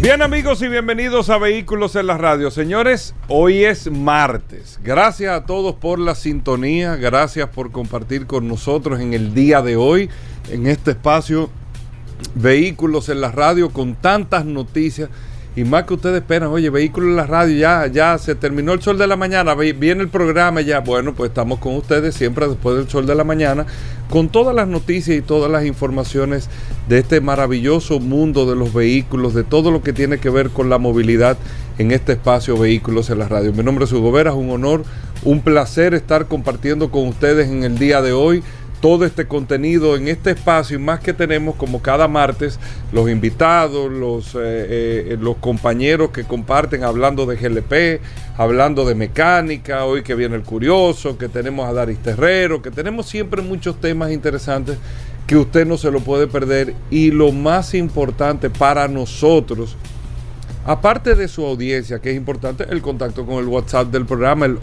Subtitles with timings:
[0.00, 2.50] Bien amigos y bienvenidos a Vehículos en la Radio.
[2.50, 4.78] Señores, hoy es martes.
[4.84, 9.76] Gracias a todos por la sintonía, gracias por compartir con nosotros en el día de
[9.76, 10.10] hoy,
[10.50, 11.48] en este espacio
[12.34, 15.08] Vehículos en la Radio con tantas noticias.
[15.56, 18.82] Y más que ustedes esperan, oye, vehículos en la radio, ya, ya se terminó el
[18.82, 20.80] sol de la mañana, viene el programa ya.
[20.80, 23.64] Bueno, pues estamos con ustedes siempre después del sol de la mañana,
[24.10, 26.50] con todas las noticias y todas las informaciones
[26.88, 30.70] de este maravilloso mundo de los vehículos, de todo lo que tiene que ver con
[30.70, 31.36] la movilidad
[31.78, 33.52] en este espacio Vehículos en la Radio.
[33.52, 34.82] Mi nombre es Hugo Vera, es un honor,
[35.22, 38.42] un placer estar compartiendo con ustedes en el día de hoy
[38.84, 42.60] todo este contenido en este espacio y más que tenemos como cada martes
[42.92, 48.02] los invitados, los, eh, eh, los compañeros que comparten hablando de GLP,
[48.36, 53.06] hablando de mecánica, hoy que viene el curioso, que tenemos a Daris Terrero, que tenemos
[53.06, 54.76] siempre muchos temas interesantes
[55.26, 56.74] que usted no se lo puede perder.
[56.90, 59.78] Y lo más importante para nosotros,
[60.66, 64.58] aparte de su audiencia, que es importante, el contacto con el WhatsApp del programa, el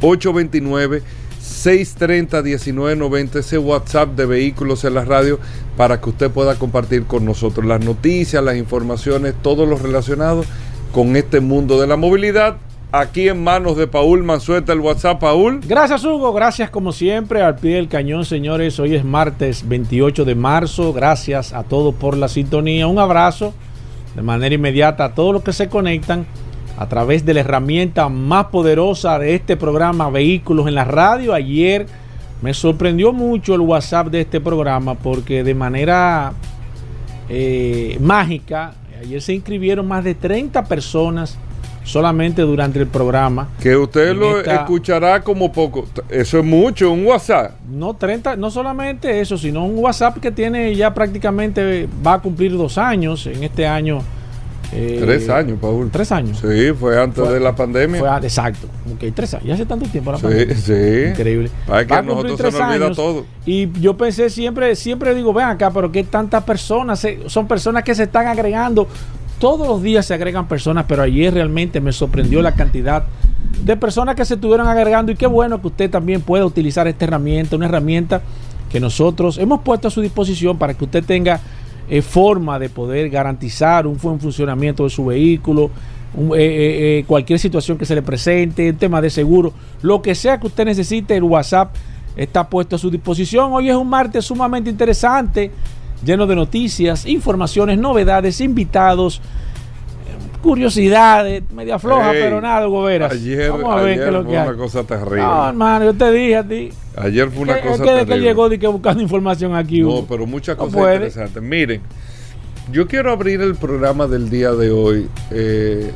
[0.00, 1.02] 829
[1.40, 5.38] 630 1990 829-630-1990, ese WhatsApp de vehículos en la radio
[5.76, 10.44] para que usted pueda compartir con nosotros las noticias, las informaciones, todo lo relacionado
[10.92, 12.56] con este mundo de la movilidad.
[12.92, 15.60] Aquí en manos de Paul Mansueta, el WhatsApp, Paul.
[15.64, 16.32] Gracias, Hugo.
[16.32, 18.80] Gracias, como siempre, al pie del cañón, señores.
[18.80, 20.92] Hoy es martes 28 de marzo.
[20.92, 22.88] Gracias a todos por la sintonía.
[22.88, 23.54] Un abrazo
[24.16, 26.26] de manera inmediata a todos los que se conectan
[26.76, 31.34] a través de la herramienta más poderosa de este programa Vehículos en la Radio.
[31.34, 31.86] Ayer
[32.42, 36.32] me sorprendió mucho el WhatsApp de este programa porque de manera
[37.28, 41.38] eh, mágica, ayer se inscribieron más de 30 personas
[41.84, 43.48] solamente durante el programa.
[43.60, 45.86] Que usted lo escuchará como poco.
[46.08, 47.52] Eso es mucho, un WhatsApp.
[47.68, 52.52] No 30, no solamente eso, sino un WhatsApp que tiene ya prácticamente va a cumplir
[52.56, 54.02] dos años en este año
[54.72, 55.90] eh, tres años, Paul.
[55.90, 56.38] Tres años.
[56.40, 58.00] Sí, fue antes de la pandemia.
[58.00, 58.68] Fue, exacto.
[58.92, 59.46] Ok, tres años.
[59.46, 60.56] Ya hace tanto tiempo la sí, pandemia.
[60.56, 61.10] Sí.
[61.10, 61.50] Increíble.
[61.66, 63.26] Para que a nosotros se nos olvida todo.
[63.46, 67.94] Y yo pensé siempre, siempre digo, ven acá, pero que tantas personas, son personas que
[67.94, 68.86] se están agregando.
[69.38, 73.04] Todos los días se agregan personas, pero ayer realmente me sorprendió la cantidad
[73.64, 77.04] de personas que se estuvieron agregando y qué bueno que usted también pueda utilizar esta
[77.04, 78.22] herramienta, una herramienta
[78.70, 81.40] que nosotros hemos puesto a su disposición para que usted tenga
[81.92, 85.72] eh, forma de poder garantizar un buen funcionamiento de su vehículo,
[86.16, 89.52] eh, eh, cualquier situación que se le presente, un tema de seguro,
[89.82, 91.74] lo que sea que usted necesite, el WhatsApp
[92.14, 93.52] está puesto a su disposición.
[93.52, 95.50] Hoy es un martes sumamente interesante,
[96.04, 99.20] lleno de noticias, informaciones, novedades, invitados
[100.42, 103.12] curiosidades, media floja, pero nada, Goberas.
[103.12, 104.48] Ayer, Vamos a ver qué es lo que hay.
[104.48, 105.22] una cosa terrible.
[105.22, 106.70] No, hermano, yo te dije a ti.
[106.96, 108.14] Ayer fue una cosa es que terrible.
[108.14, 109.80] que llegó de que buscando información aquí.
[109.80, 111.42] No, pero muchas cosas interesantes.
[111.42, 111.80] Miren,
[112.72, 115.08] yo quiero abrir el programa del día de hoy.
[115.30, 115.90] Eh,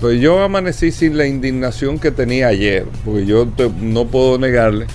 [0.00, 3.46] pues yo amanecí sin la indignación que tenía ayer, porque yo
[3.80, 4.86] no puedo negarle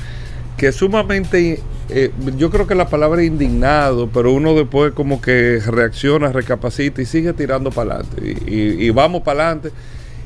[0.57, 6.31] que sumamente eh, yo creo que la palabra indignado, pero uno después como que reacciona,
[6.31, 8.35] recapacita y sigue tirando para adelante.
[8.45, 9.71] Y, vamos para adelante.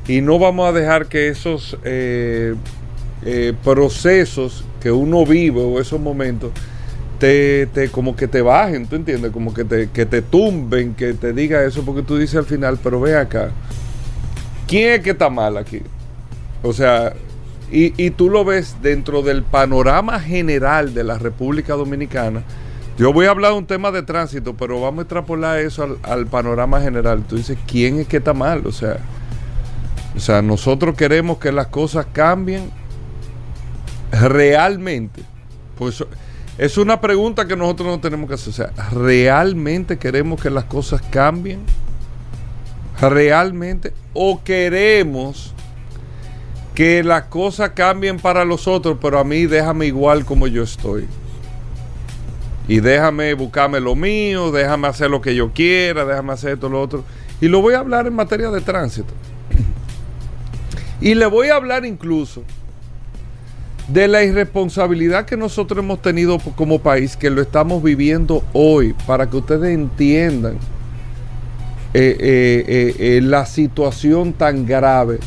[0.07, 2.55] Y no vamos a dejar que esos eh,
[3.23, 6.51] eh, procesos que uno vive o esos momentos
[7.19, 9.31] te, como que te bajen, ¿tú entiendes?
[9.31, 12.79] Como que te, que te tumben, que te diga eso, porque tú dices al final,
[12.83, 13.51] pero ve acá,
[14.67, 15.81] ¿quién es que está mal aquí?
[16.63, 17.13] O sea,
[17.71, 22.43] y, tú lo ves dentro del panorama general de la República Dominicana.
[22.97, 26.27] Yo voy a hablar de un tema de tránsito, pero vamos a extrapolar eso al,
[26.27, 27.23] panorama general.
[27.23, 28.67] Tú dices, ¿quién es que está mal?
[28.67, 28.97] O sea,
[30.15, 32.69] o sea, nosotros queremos que las cosas cambien
[34.11, 35.23] realmente.
[35.77, 36.03] Pues
[36.57, 38.49] es una pregunta que nosotros no tenemos que hacer.
[38.49, 41.61] O sea, ¿realmente queremos que las cosas cambien?
[42.99, 43.93] ¿Realmente?
[44.13, 45.55] ¿O queremos
[46.75, 51.07] que las cosas cambien para los otros, pero a mí déjame igual como yo estoy.
[52.67, 56.81] Y déjame buscarme lo mío, déjame hacer lo que yo quiera, déjame hacer esto, lo
[56.81, 57.03] otro.
[57.41, 59.13] Y lo voy a hablar en materia de tránsito.
[61.01, 62.43] Y le voy a hablar incluso
[63.87, 69.29] de la irresponsabilidad que nosotros hemos tenido como país, que lo estamos viviendo hoy, para
[69.29, 70.53] que ustedes entiendan
[71.93, 75.19] eh, eh, eh, la situación tan grave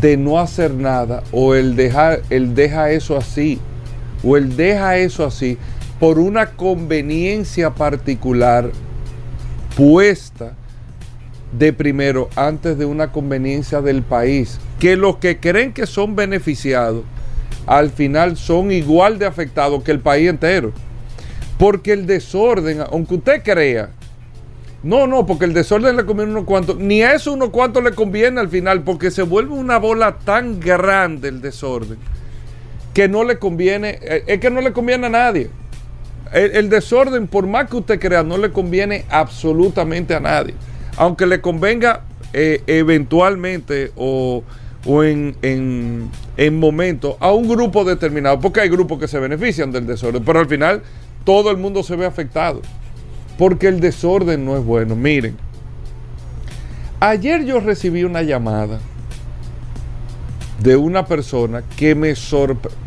[0.00, 3.58] de no hacer nada o el dejar el deja eso así
[4.22, 5.58] o el deja eso así
[5.98, 8.70] por una conveniencia particular
[9.76, 10.54] puesta
[11.58, 17.04] de primero antes de una conveniencia del país que los que creen que son beneficiados
[17.66, 20.72] al final son igual de afectados que el país entero.
[21.58, 23.90] Porque el desorden aunque usted crea
[24.82, 26.78] no, no, porque el desorden le conviene unos cuantos.
[26.78, 30.58] Ni a eso unos cuantos le conviene al final, porque se vuelve una bola tan
[30.58, 31.98] grande el desorden
[32.94, 35.50] que no le conviene, eh, es que no le conviene a nadie.
[36.32, 40.54] El, el desorden, por más que usted crea, no le conviene absolutamente a nadie.
[40.96, 44.42] Aunque le convenga eh, eventualmente o,
[44.86, 49.70] o en, en, en momentos a un grupo determinado, porque hay grupos que se benefician
[49.72, 50.82] del desorden, pero al final
[51.24, 52.62] todo el mundo se ve afectado
[53.40, 54.94] porque el desorden no es bueno.
[54.94, 55.34] Miren,
[57.00, 58.80] ayer yo recibí una llamada
[60.62, 62.78] de una persona que me sorprendió.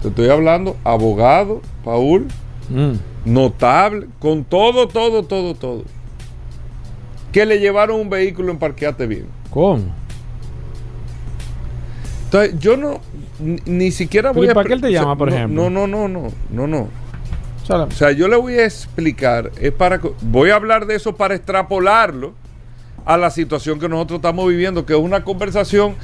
[0.00, 2.26] Te estoy hablando, abogado, Paul,
[2.70, 2.92] Mm.
[3.26, 5.84] notable, con todo, todo, todo, todo.
[7.30, 9.26] Que le llevaron un vehículo en parqueate bien.
[9.50, 9.82] ¿Cómo?
[12.24, 13.00] Entonces, yo no,
[13.66, 14.54] ni, siquiera voy ¿y a...
[14.54, 15.68] para qué él te llama, por no, ejemplo?
[15.68, 16.88] No, no, no, no, no, no.
[17.70, 21.34] O sea, yo le voy a explicar, es para voy a hablar de eso para
[21.34, 22.32] extrapolarlo
[23.04, 25.94] a la situación que nosotros estamos viviendo, que es una conversación.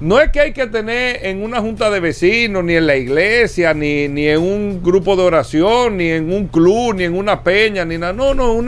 [0.00, 3.74] No es que hay que tener en una junta de vecinos, ni en la iglesia,
[3.74, 7.84] ni, ni en un grupo de oración, ni en un club, ni en una peña,
[7.84, 8.12] ni nada.
[8.12, 8.60] No, no,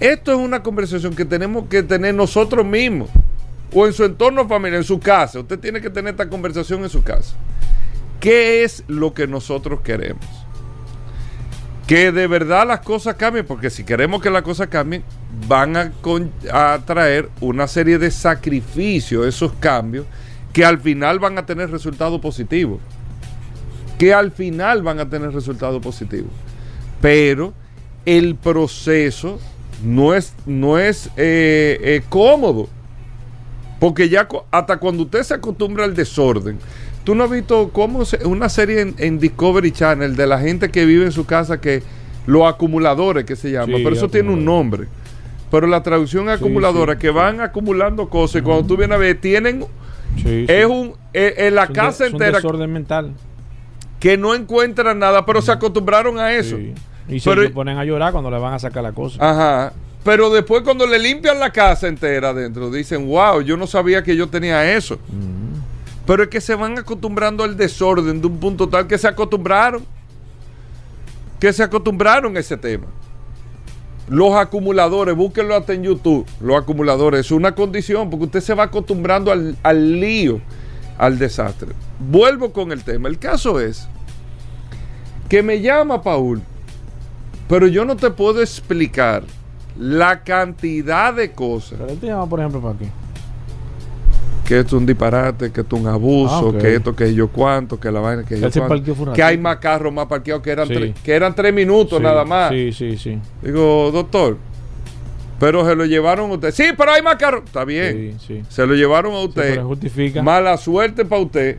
[0.00, 3.10] esto es una conversación que tenemos que tener nosotros mismos
[3.72, 5.40] o en su entorno familiar, en su casa.
[5.40, 7.34] Usted tiene que tener esta conversación en su casa.
[8.20, 10.37] ¿Qué es lo que nosotros queremos?
[11.88, 15.02] Que de verdad las cosas cambien, porque si queremos que las cosas cambien,
[15.48, 16.30] van a, con-
[16.84, 20.04] traer una serie de sacrificios, esos cambios,
[20.52, 22.78] que al final van a tener resultados positivos.
[23.98, 26.30] Que al final van a tener resultados positivos.
[27.00, 27.54] Pero
[28.04, 29.40] el proceso
[29.82, 32.68] no es, no es eh, eh, cómodo.
[33.80, 36.58] Porque ya hasta cuando usted se acostumbra al desorden,
[37.08, 40.70] tú no has visto cómo se- una serie en, en Discovery Channel de la gente
[40.70, 41.82] que vive en su casa que
[42.26, 44.88] los acumuladores que se llama, Sí, pero eso tiene un nombre.
[45.50, 48.98] Pero la traducción Sí, acumuladora, sí, que van acumulando cosas y cuando tú vienes a
[48.98, 49.62] ver, tienen,
[50.16, 50.44] sí, sí.
[50.48, 53.14] es un, eh, en la Es un de- casa es un entera desorden mental.
[53.98, 56.58] que no encuentran nada, pero se acostumbraron a eso.
[56.58, 56.74] Sí.
[57.08, 59.16] Y se Pero- ponen a llorar cuando le van a sacar la cosa.
[59.26, 59.72] Ajá.
[60.04, 64.14] Pero después cuando le limpian la casa entera adentro, dicen, wow, yo no sabía que
[64.14, 64.98] yo tenía eso.
[65.08, 65.47] Mm.
[66.08, 69.84] Pero es que se van acostumbrando al desorden de un punto tal que se acostumbraron.
[71.38, 72.86] Que se acostumbraron a ese tema.
[74.08, 76.24] Los acumuladores, búsquenlo hasta en YouTube.
[76.40, 80.40] Los acumuladores es una condición porque usted se va acostumbrando al, al lío,
[80.96, 81.72] al desastre.
[81.98, 83.10] Vuelvo con el tema.
[83.10, 83.86] El caso es
[85.28, 86.40] que me llama Paul,
[87.50, 89.24] pero yo no te puedo explicar
[89.78, 92.88] la cantidad de cosas Pero él te llama, por ejemplo, para qué.
[94.48, 97.28] Que esto es un disparate, que esto es un abuso, Ah, que esto, que yo
[97.28, 99.12] cuánto, que la vaina, que yo cuánto.
[99.12, 100.74] Que hay más carros más parqueados que eran, Sí.
[100.74, 102.48] tres, que eran tres minutos Sí, nada más.
[102.50, 103.18] Sí, sí, sí.
[103.42, 104.38] Digo, doctor,
[105.38, 106.50] pero se lo llevaron a usted.
[106.52, 107.42] Sí, pero hay más carros.
[107.44, 108.16] Está bien.
[108.26, 108.42] Sí.
[108.48, 109.60] Se lo llevaron a usted.
[109.62, 110.22] justifica.
[110.22, 111.58] Mala suerte para usted.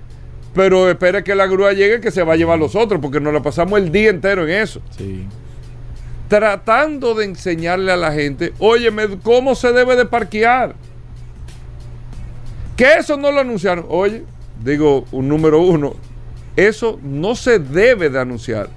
[0.55, 3.31] Pero espere que la grúa llegue que se va a llevar los otros, porque nos
[3.31, 4.81] la pasamos el día entero en eso.
[4.97, 5.27] Sí.
[6.27, 10.73] Tratando de enseñarle a la gente, óyeme, cómo se debe de parquear.
[12.79, 13.85] Que eso no lo anunciaron.
[13.89, 14.23] Oye,
[14.63, 15.95] digo, un número uno,
[16.55, 18.69] eso no se debe de anunciar.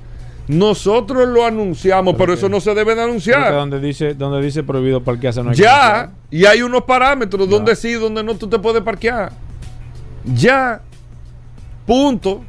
[0.49, 3.53] Nosotros lo anunciamos, pero eso no se debe de anunciar.
[3.53, 7.51] donde dice, donde dice prohibido parquearse no hay Ya, y hay unos parámetros Ya.
[7.55, 9.31] donde sí, donde no tú te puedes parquear.
[10.35, 10.81] Ya,
[11.87, 12.43] punto.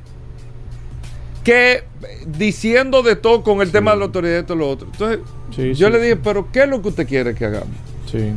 [1.44, 1.84] Que eh,
[2.26, 4.88] diciendo de todo con el tema de la autoridad y todo lo otro.
[4.92, 5.20] Entonces,
[5.56, 7.76] Sí, yo sí, le dije, pero ¿qué es lo que usted quiere que hagamos?
[8.12, 8.32] Sí.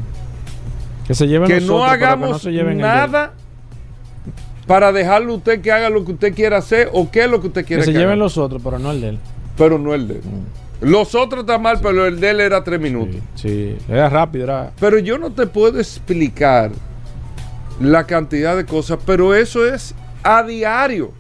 [1.07, 3.33] Que se lleven Que los no pero que hagamos no se lleven nada
[4.67, 7.41] para dejarle a usted que haga lo que usted quiera hacer o qué es lo
[7.41, 8.25] que usted Que quiere se que lleven haga.
[8.25, 9.19] los otros, pero no el de él.
[9.57, 10.23] Pero no el de él.
[10.81, 13.17] Los otros están mal, pero el de él era tres minutos.
[13.37, 13.85] Sí, sí.
[13.89, 14.73] Era rápido, era.
[14.79, 16.73] Pero yo no te puedo explicar
[17.81, 21.13] la cantidad de cosas, pero eso es a diario.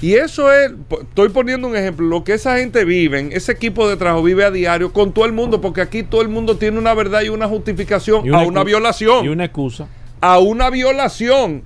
[0.00, 3.96] Y eso es, estoy poniendo un ejemplo, lo que esa gente vive, ese equipo de
[3.96, 6.92] trabajo vive a diario con todo el mundo, porque aquí todo el mundo tiene una
[6.94, 9.24] verdad y una justificación y a una violación.
[9.24, 9.88] Y una excusa.
[10.20, 11.62] a una violación.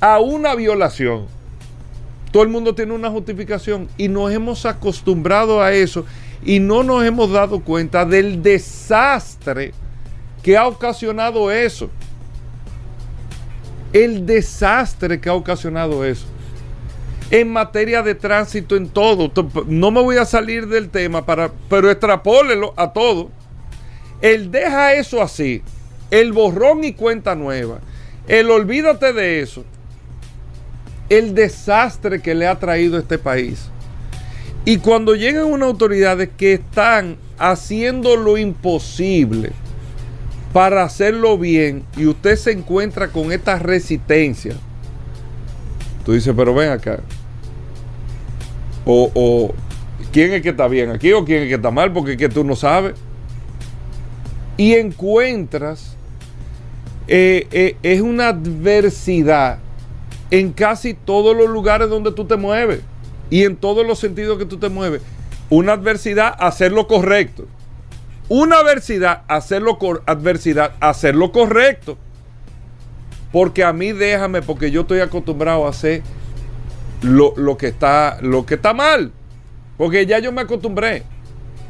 [0.00, 1.26] A una violación.
[2.30, 6.04] Todo el mundo tiene una justificación y nos hemos acostumbrado a eso
[6.44, 9.72] y no nos hemos dado cuenta del desastre
[10.42, 11.90] que ha ocasionado eso.
[13.92, 16.26] El desastre que ha ocasionado eso.
[17.30, 19.32] En materia de tránsito, en todo.
[19.66, 23.30] No me voy a salir del tema, para, pero extrapólelo a todo.
[24.22, 25.62] Él deja eso así.
[26.10, 27.80] El borrón y cuenta nueva.
[28.28, 29.64] El olvídate de eso.
[31.08, 33.70] El desastre que le ha traído este país.
[34.64, 39.52] Y cuando llegan unas autoridades que están haciendo lo imposible
[40.52, 44.54] para hacerlo bien y usted se encuentra con esta resistencia,
[46.04, 47.00] tú dices, pero ven acá.
[48.86, 49.52] O,
[50.12, 52.28] quién es que está bien aquí o quién es que está mal, porque es que
[52.28, 52.94] tú no sabes.
[54.56, 55.96] Y encuentras,
[57.08, 59.58] eh, eh, es una adversidad
[60.30, 62.80] en casi todos los lugares donde tú te mueves
[63.28, 65.02] y en todos los sentidos que tú te mueves.
[65.50, 67.46] Una adversidad, hacer lo correcto.
[68.28, 71.96] Una adversidad, hacerlo adversidad, hacer lo correcto.
[73.32, 76.02] Porque a mí déjame, porque yo estoy acostumbrado a hacer
[77.02, 79.12] lo, lo, que está, lo que está mal.
[79.76, 81.02] Porque ya yo me acostumbré.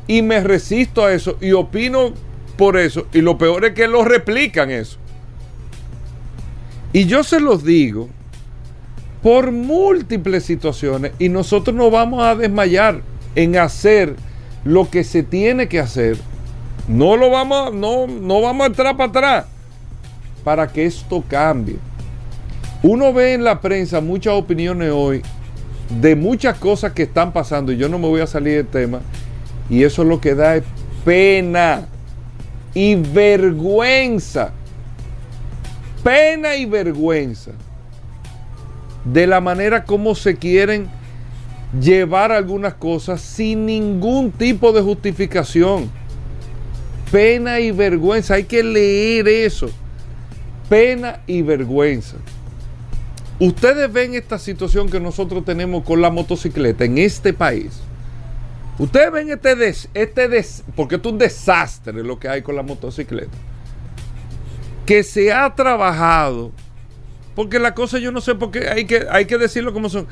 [0.07, 1.37] Y me resisto a eso.
[1.41, 2.13] Y opino
[2.57, 3.07] por eso.
[3.13, 4.99] Y lo peor es que lo replican eso.
[6.93, 8.09] Y yo se los digo
[9.23, 13.03] por múltiples situaciones y nosotros no vamos a desmayar
[13.35, 14.15] en hacer
[14.65, 16.17] lo que se tiene que hacer.
[16.89, 19.47] No lo vamos, no, no vamos a entrar para atrás
[20.45, 21.77] para que esto cambie.
[22.89, 25.21] Uno ve en la prensa muchas opiniones hoy
[26.01, 29.01] de muchas cosas que están pasando y yo no me voy a salir del tema
[29.69, 30.63] y eso lo que da es
[31.05, 31.89] pena
[32.75, 34.53] y vergüenza.
[36.05, 37.51] Pena y vergüenza
[39.05, 40.87] de la manera como se quieren
[41.81, 45.91] llevar algunas cosas sin ningún tipo de justificación.
[47.11, 49.71] Pena y vergüenza, hay que leer eso.
[50.69, 52.17] Pena y vergüenza.
[53.39, 57.81] Ustedes ven esta situación que nosotros tenemos con la motocicleta en este país.
[58.79, 62.63] Ustedes ven este, des, este des, porque es un desastre lo que hay con la
[62.63, 63.37] motocicleta.
[64.87, 66.53] Que se ha trabajado
[67.37, 70.07] porque la cosa yo no sé por qué hay que, hay que decirlo como son.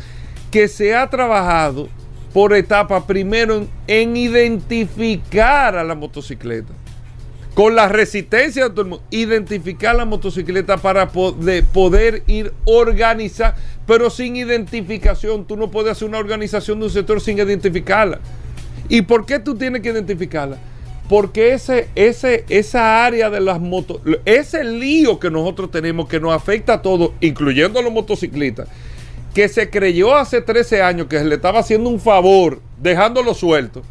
[0.51, 1.89] Que se ha trabajado
[2.35, 6.73] por etapa primero en, identificar a la motocicleta.
[7.55, 9.01] Con la resistencia de todo el.
[9.11, 13.55] Identificar la motocicleta para poder, poder ir organizar.
[13.87, 15.47] Pero sin identificación.
[15.47, 18.19] Tú no puedes hacer una organización de un sector sin identificarla.
[18.89, 20.59] ¿Y por qué tú tienes que identificarla?
[21.09, 26.33] Porque ese, ese, esa área de las motos, ese lío que nosotros tenemos que nos
[26.33, 28.69] afecta a todos, incluyendo a los motociclistas,
[29.35, 33.83] que se creyó hace 13 años que se le estaba haciendo un favor dejándolo suelto.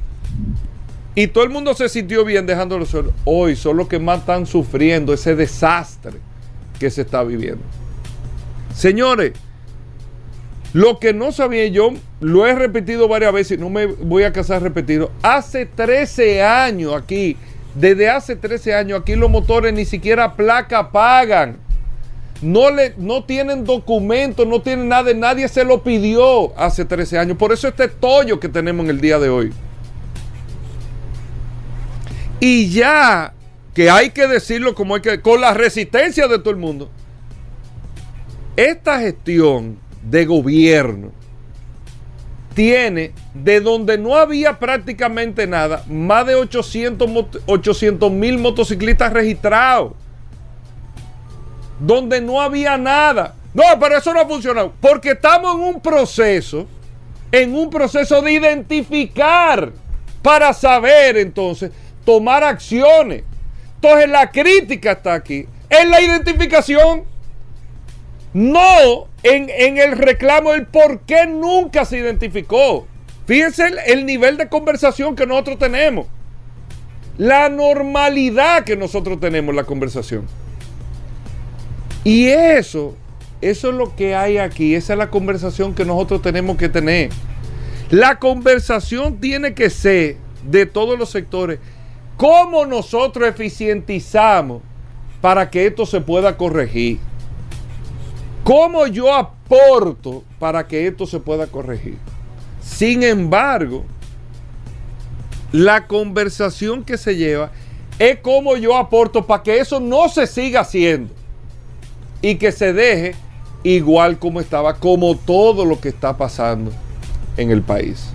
[1.15, 3.13] Y todo el mundo se sintió bien dejándolo suelto.
[3.23, 6.13] Hoy son los que más están sufriendo ese desastre
[6.79, 7.63] que se está viviendo.
[8.73, 9.33] Señores,
[10.73, 14.33] lo que no sabía yo, lo he repetido varias veces y no me voy a
[14.33, 15.11] casar repetido.
[15.21, 17.37] Hace 13 años aquí,
[17.75, 21.57] desde hace 13 años aquí los motores ni siquiera placa pagan.
[22.41, 27.37] No, le, no tienen documentos, no tienen nada, nadie se lo pidió hace 13 años.
[27.37, 29.53] Por eso este tollo que tenemos en el día de hoy.
[32.45, 33.33] Y ya
[33.73, 36.91] que hay que decirlo como hay que, con la resistencia de todo el mundo,
[38.57, 41.13] esta gestión de gobierno
[42.53, 49.93] tiene de donde no había prácticamente nada, más de 800 mil motociclistas registrados.
[51.79, 53.35] Donde no había nada.
[53.53, 54.73] No, pero eso no ha funcionado.
[54.81, 56.67] Porque estamos en un proceso,
[57.31, 59.71] en un proceso de identificar
[60.21, 61.71] para saber entonces
[62.05, 63.23] tomar acciones.
[63.75, 67.03] Entonces la crítica está aquí, en la identificación.
[68.33, 72.87] No en, el reclamo del por qué nunca se identificó.
[73.25, 76.07] Fíjense el, nivel de conversación que nosotros tenemos.
[77.17, 80.25] La normalidad que nosotros tenemos en la conversación.
[82.03, 82.95] Y eso,
[83.39, 84.75] eso es lo que hay aquí.
[84.75, 87.11] Esa es la conversación que nosotros tenemos que tener.
[87.91, 91.59] La conversación tiene que ser de todos los sectores.
[92.17, 94.61] ¿Cómo nosotros eficientizamos
[95.21, 96.99] para que esto se pueda corregir?
[98.43, 101.97] ¿Cómo yo aporto para que esto se pueda corregir?
[102.61, 103.85] Sin embargo,
[105.51, 107.51] la conversación que se lleva
[107.99, 111.13] es cómo yo aporto para que eso no se siga haciendo
[112.21, 113.15] y que se deje
[113.63, 116.71] igual como estaba, como todo lo que está pasando
[117.37, 118.13] en el país.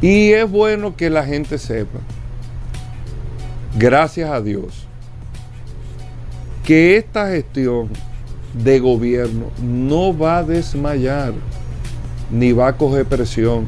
[0.00, 2.00] Y es bueno que la gente sepa
[3.76, 4.86] gracias a Dios,
[6.64, 7.88] que esta gestión
[8.52, 11.32] de gobierno no va a desmayar
[12.30, 13.66] ni va a coger presión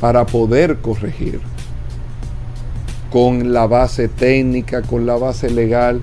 [0.00, 1.40] para poder corregir
[3.10, 6.00] con la base técnica, con la base legal,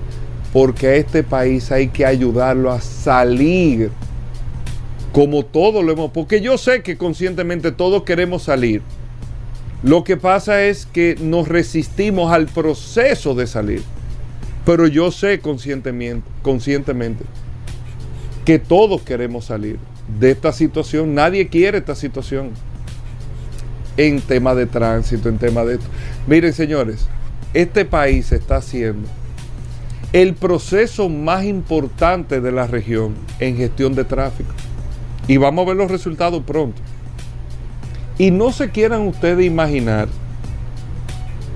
[0.52, 3.90] porque a este país hay que ayudarlo a salir
[5.12, 8.82] como todos lo hemos, porque yo sé que conscientemente todos queremos salir.
[9.82, 13.82] Lo que pasa es que nos resistimos al proceso de salir.
[14.64, 17.24] Pero yo sé conscientemente, conscientemente
[18.44, 19.78] que todos queremos salir
[20.18, 21.14] de esta situación.
[21.14, 22.50] Nadie quiere esta situación
[23.96, 25.86] en tema de tránsito, en tema de esto.
[26.26, 27.06] Miren, señores,
[27.54, 29.08] este país está haciendo
[30.12, 34.52] el proceso más importante de la región en gestión de tráfico.
[35.28, 36.80] Y vamos a ver los resultados pronto.
[38.16, 40.08] Y no se quieran ustedes imaginar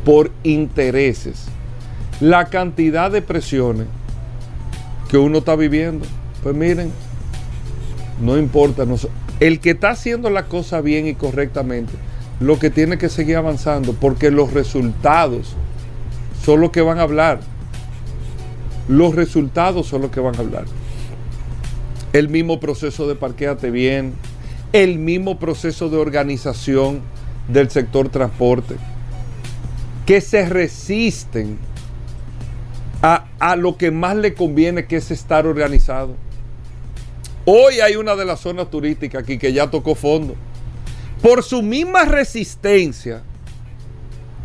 [0.04, 1.46] por intereses
[2.20, 3.86] la cantidad de presiones
[5.08, 6.06] que uno está viviendo.
[6.42, 6.92] Pues miren,
[8.20, 8.84] no importa.
[9.40, 11.92] el que está haciendo la cosa bien y correctamente,
[12.40, 15.54] lo que tiene que seguir avanzando, porque los resultados
[16.44, 17.40] son los que van a hablar.
[18.88, 20.64] Los resultados son los que van a hablar.
[22.12, 24.14] El mismo proceso de parqueate bien,
[24.72, 27.00] el mismo proceso de organización
[27.48, 28.76] del sector transporte,
[30.06, 31.58] que se resisten
[33.00, 36.16] a, a, lo que más le conviene, que es estar organizado.
[37.44, 40.36] Hoy hay una de las zonas turísticas aquí que ya tocó fondo.
[41.20, 43.22] Por su misma resistencia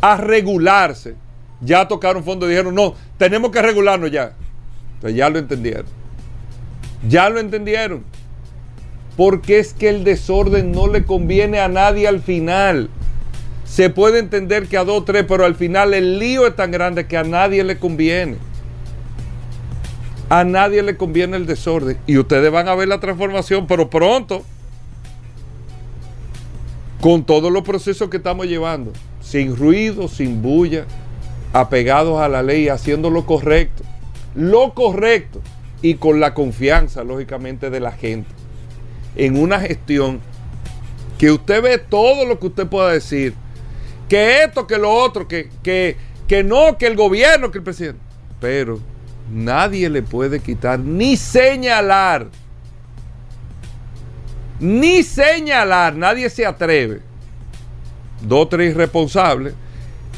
[0.00, 1.14] a regularse,
[1.60, 4.32] ya tocaron fondo y dijeron, no, tenemos que regularnos ya.
[5.02, 5.97] Ya lo entendieron.
[7.06, 8.04] Ya lo entendieron.
[9.16, 12.88] Porque es que el desorden no le conviene a nadie al final.
[13.64, 17.06] Se puede entender que a dos tres, pero al final el lío es tan grande
[17.06, 18.36] que a nadie le conviene.
[20.30, 21.98] A nadie le conviene el desorden.
[22.06, 24.42] Y ustedes van a ver la transformación, pero pronto.
[27.00, 28.92] Con todos los procesos que estamos llevando.
[29.20, 30.84] Sin ruido, sin bulla.
[31.52, 33.84] Apegados a la ley, haciendo lo correcto.
[34.34, 35.40] Lo correcto.
[35.82, 38.28] Y con la confianza, lógicamente, de la gente.
[39.16, 40.20] En una gestión
[41.18, 43.34] que usted ve todo lo que usted pueda decir.
[44.08, 48.00] Que esto, que lo otro, que, que, que no, que el gobierno, que el presidente.
[48.40, 48.80] Pero
[49.30, 52.28] nadie le puede quitar ni señalar.
[54.60, 57.00] Ni señalar, nadie se atreve.
[58.22, 59.54] Dos tres irresponsables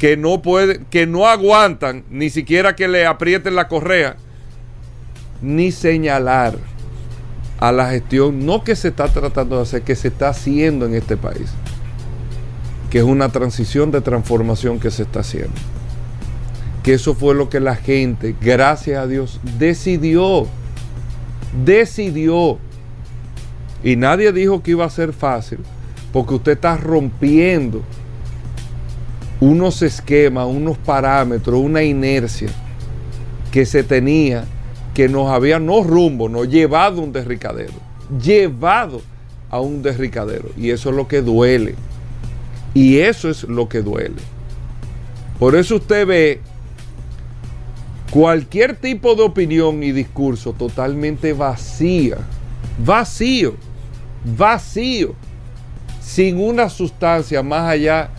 [0.01, 4.16] que no pueden, que no aguantan ni siquiera que le aprieten la correa,
[5.42, 6.59] ni señalar
[7.59, 10.94] a la gestión, no que se está tratando de hacer, que se está haciendo en
[10.94, 11.50] este país,
[12.90, 15.55] que es una transición de transformación que se está haciendo
[16.83, 20.46] que eso fue lo que la gente, gracias a Dios, decidió.
[21.64, 22.59] Decidió.
[23.83, 25.59] Y nadie dijo que iba a ser fácil,
[26.12, 27.83] porque usted está rompiendo
[29.40, 32.50] unos esquemas, unos parámetros, una inercia
[33.50, 34.44] que se tenía,
[34.94, 37.74] que nos había no rumbo, no llevado a un derricadero,
[38.22, 39.03] llevado
[39.50, 40.50] a un derricadero.
[40.57, 41.74] Y eso es lo que duele.
[42.74, 44.22] Y eso es lo que duele.
[45.38, 46.40] Por eso usted ve
[48.11, 52.18] cualquier tipo de opinión y discurso totalmente vacía,
[52.85, 53.55] vacío,
[54.37, 55.14] vacío,
[56.00, 58.11] sin una sustancia más allá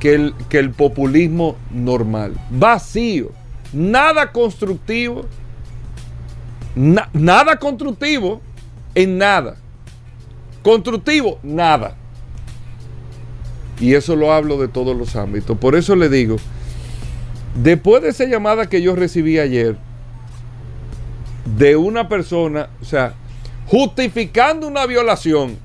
[0.00, 3.30] que el, que el populismo normal, vacío,
[3.72, 5.26] nada constructivo,
[6.76, 8.40] nada constructivo
[8.94, 9.56] en nada,
[10.62, 11.96] constructivo, nada.
[13.80, 15.58] Y eso lo hablo de todos los ámbitos.
[15.58, 16.36] Por eso le digo,
[17.62, 19.76] Después de esa llamada que yo recibí ayer,
[21.56, 23.14] de una persona, o sea,
[23.66, 25.56] justificando una violación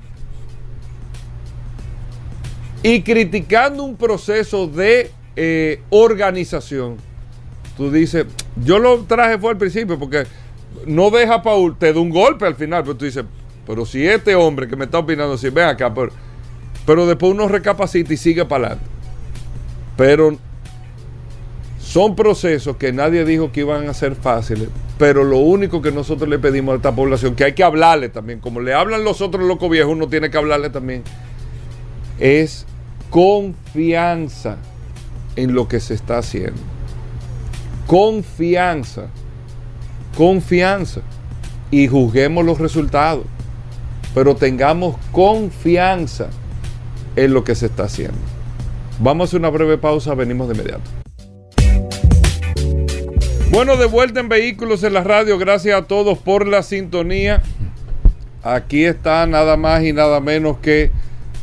[2.82, 6.96] y criticando un proceso de eh, organización,
[7.76, 8.26] tú dices,
[8.64, 10.24] yo lo traje fue al principio porque
[10.86, 13.24] no deja Paul, te da un golpe al final, pero tú dices,
[13.66, 16.10] pero si este hombre que me está opinando, si ven acá, pero,
[16.84, 18.90] pero después uno recapacita y sigue para adelante.
[19.96, 20.36] Pero
[21.78, 24.68] son procesos que nadie dijo que iban a ser fáciles,
[24.98, 28.40] pero lo único que nosotros le pedimos a esta población, que hay que hablarle también,
[28.40, 31.02] como le hablan los otros locos viejos, uno tiene que hablarle también,
[32.18, 32.66] es
[33.10, 34.56] confianza
[35.36, 36.60] en lo que se está haciendo.
[37.86, 39.08] Confianza,
[40.16, 41.02] confianza.
[41.70, 43.24] Y juzguemos los resultados,
[44.14, 46.28] pero tengamos confianza
[47.16, 48.18] en lo que se está haciendo.
[49.00, 50.90] Vamos a hacer una breve pausa, venimos de inmediato.
[53.50, 55.38] Bueno, de vuelta en Vehículos en la Radio.
[55.38, 57.42] Gracias a todos por la sintonía.
[58.42, 60.90] Aquí está nada más y nada menos que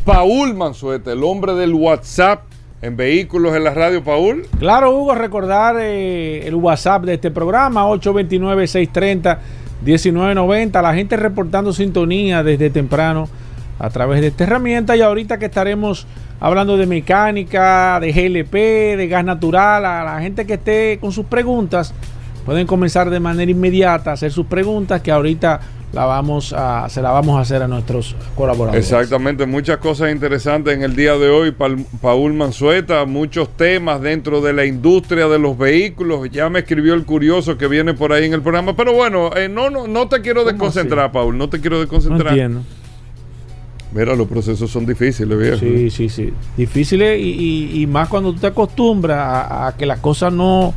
[0.06, 2.49] Paul Manzueta, el hombre del WhatsApp
[2.82, 4.46] en Vehículos en la Radio, Paul.
[4.58, 10.82] Claro, Hugo, recordar eh, el WhatsApp de este programa, 829-630-1990.
[10.82, 13.28] La gente reportando sintonía desde temprano
[13.80, 16.08] a través de esta herramienta y ahorita que estaremos
[16.40, 18.54] hablando de mecánica, de GLP,
[18.98, 21.94] de gas natural, a la gente que esté con sus preguntas,
[22.46, 25.60] pueden comenzar de manera inmediata a hacer sus preguntas que ahorita
[25.92, 28.84] la vamos a, se la vamos a hacer a nuestros colaboradores.
[28.84, 31.52] Exactamente, muchas cosas interesantes en el día de hoy.
[31.52, 36.30] Paul Manzueta, muchos temas dentro de la industria de los vehículos.
[36.30, 38.76] Ya me escribió el curioso que viene por ahí en el programa.
[38.76, 41.38] Pero bueno, eh, no, no, no te quiero desconcentrar, Paul.
[41.38, 42.26] No te quiero desconcentrar.
[42.26, 42.62] No entiendo.
[43.92, 45.58] Mira, los procesos son difíciles, viejo.
[45.58, 46.32] Sí, sí, sí.
[46.56, 50.76] Difíciles y, más cuando tú te acostumbras a, que las cosas no,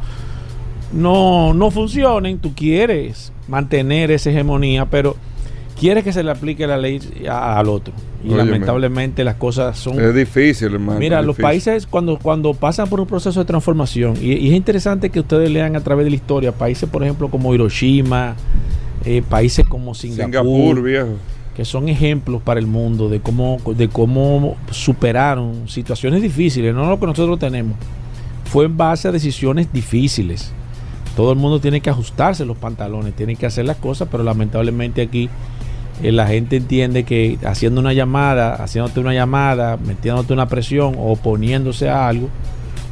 [0.92, 2.38] no, no funcionen.
[2.38, 5.14] Tú quieres mantener esa hegemonía, pero
[5.78, 7.92] quieres que se le aplique la ley al otro.
[8.24, 10.00] Y lamentablemente las cosas son...
[10.00, 10.98] Es difícil, hermano.
[10.98, 15.20] Mira, los países cuando, cuando pasan por un proceso de transformación, y, es interesante que
[15.20, 18.36] ustedes lean a través de la historia, países por ejemplo como Hiroshima,
[19.04, 21.18] eh, países como Singapur, Singapur viejo
[21.54, 26.98] que son ejemplos para el mundo de cómo, de cómo superaron situaciones difíciles, no lo
[26.98, 27.76] que nosotros tenemos.
[28.46, 30.50] Fue en base a decisiones difíciles.
[31.16, 35.02] Todo el mundo tiene que ajustarse los pantalones, tiene que hacer las cosas, pero lamentablemente
[35.02, 35.28] aquí
[36.02, 41.12] eh, la gente entiende que haciendo una llamada, haciéndote una llamada, metiéndote una presión o
[41.12, 42.28] oponiéndose a algo,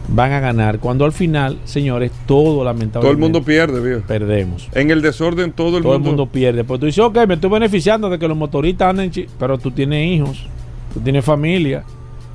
[0.08, 0.78] van a ganar.
[0.80, 3.00] Cuando al final, señores, todo lamentablemente.
[3.00, 4.02] Todo el mundo pierde, viejo.
[4.06, 4.68] Perdemos.
[4.74, 5.88] En el desorden, todo el mundo.
[5.88, 6.64] Todo el mundo pierde.
[6.64, 9.10] Pues tú dices, ok, me estoy beneficiando de que los motoristas anden.
[9.38, 10.46] Pero tú tienes hijos,
[10.92, 11.84] tú tienes familia.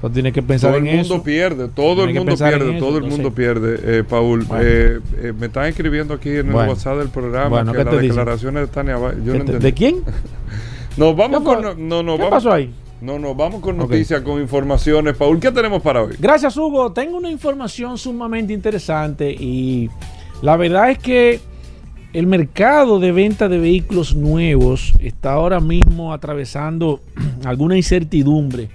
[0.06, 0.94] Tú tienes que pensar en eso.
[0.94, 4.46] Todo el mundo pierde, todo el mundo pierde, todo el mundo pierde, Paul.
[4.62, 8.68] Eh, eh, me están escribiendo aquí en el WhatsApp del programa que las declaraciones de
[8.68, 9.00] Tania.
[9.26, 10.04] Yo no ¿De quién?
[10.98, 11.90] no, vamos con.
[11.90, 12.72] No, no, ¿Qué pasó ahí?
[13.02, 15.18] No, no, vamos con noticias, con informaciones.
[15.18, 16.16] Paul, ¿qué tenemos para hoy?
[16.20, 16.92] Gracias, Hugo.
[16.92, 19.90] Tengo una información sumamente interesante y
[20.44, 21.40] la verdad es que
[22.14, 27.02] el mercado de venta de vehículos nuevos está ahora mismo atravesando
[27.44, 28.70] alguna incertidumbre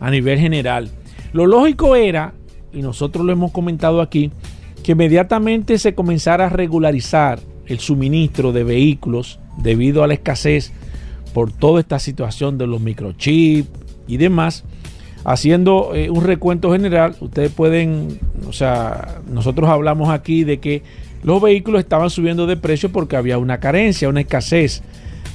[0.00, 0.90] a nivel general.
[1.32, 2.32] Lo lógico era,
[2.72, 4.30] y nosotros lo hemos comentado aquí,
[4.82, 10.72] que inmediatamente se comenzara a regularizar el suministro de vehículos debido a la escasez
[11.34, 13.68] por toda esta situación de los microchips
[14.06, 14.64] y demás.
[15.24, 20.82] Haciendo eh, un recuento general, ustedes pueden, o sea, nosotros hablamos aquí de que
[21.22, 24.82] los vehículos estaban subiendo de precio porque había una carencia, una escasez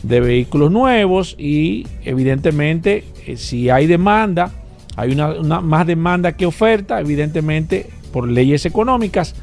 [0.03, 4.51] de vehículos nuevos y evidentemente eh, si hay demanda,
[4.95, 9.33] hay una, más demanda que oferta, evidentemente por leyes económicas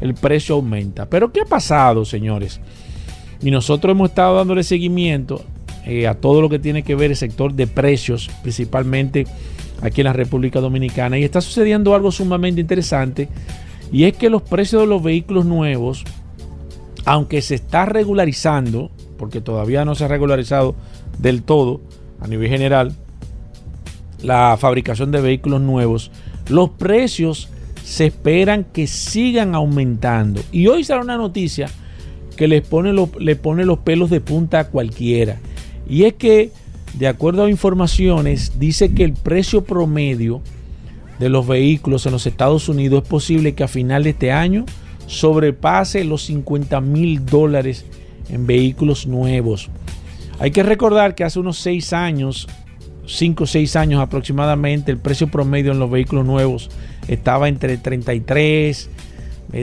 [0.00, 1.06] el precio aumenta.
[1.06, 2.60] Pero ¿qué ha pasado, señores?
[3.42, 5.42] Y nosotros hemos estado dándole seguimiento
[5.86, 9.26] eh, a todo lo que tiene que ver el sector de precios, principalmente
[9.82, 11.18] aquí en la República Dominicana.
[11.18, 13.28] Y está sucediendo algo sumamente interesante,
[13.90, 16.04] y es que los precios de los vehículos nuevos,
[17.04, 20.74] aunque se está regularizando, porque todavía no se ha regularizado
[21.18, 21.82] del todo
[22.22, 22.94] a nivel general,
[24.22, 26.10] la fabricación de vehículos nuevos,
[26.48, 27.50] los precios
[27.84, 30.40] se esperan que sigan aumentando.
[30.52, 31.68] Y hoy sale una noticia
[32.34, 35.38] que les pone le pone los pelos de punta a cualquiera.
[35.86, 36.50] Y es que,
[36.94, 40.40] de acuerdo a informaciones, dice que el precio promedio
[41.18, 44.64] de los vehículos en los Estados Unidos es posible que a final de este año
[45.06, 47.84] sobrepase los 50 mil dólares
[48.30, 49.70] en vehículos nuevos.
[50.38, 52.48] Hay que recordar que hace unos 6 años,
[53.06, 56.70] 5 o 6 años aproximadamente, el precio promedio en los vehículos nuevos
[57.08, 58.88] estaba entre 33,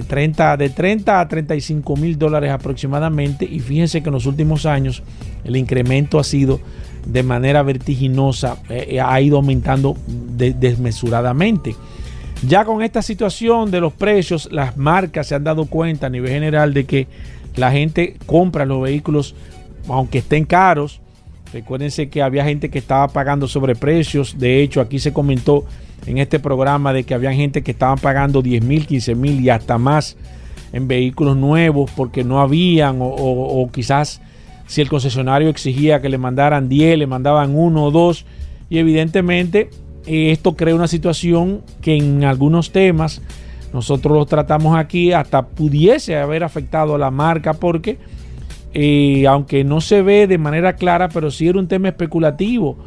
[0.07, 3.45] 30, eh, de 30 a 35 mil dólares aproximadamente.
[3.45, 5.01] Y fíjense que en los últimos años
[5.43, 6.59] el incremento ha sido
[7.05, 11.75] de manera vertiginosa, eh, eh, ha ido aumentando desmesuradamente.
[12.45, 16.31] Ya con esta situación de los precios, las marcas se han dado cuenta a nivel
[16.31, 17.07] general de que
[17.57, 19.35] la gente compra los vehículos
[19.89, 21.01] aunque estén caros.
[21.53, 24.37] Recuérdense que había gente que estaba pagando sobreprecios.
[24.37, 25.65] De hecho, aquí se comentó
[26.05, 29.49] en este programa de que había gente que estaban pagando 10 mil, 15 mil y
[29.49, 30.17] hasta más
[30.73, 34.21] en vehículos nuevos porque no habían o quizás
[34.67, 38.25] si el concesionario exigía que le mandaran 10, le mandaban uno o dos.
[38.69, 39.69] Y evidentemente
[40.05, 43.21] esto crea una situación que en algunos temas
[43.73, 47.97] nosotros los tratamos aquí hasta pudiese haber afectado a la marca porque
[48.73, 52.77] eh, aunque no se ve de manera clara, pero sí era un tema especulativo.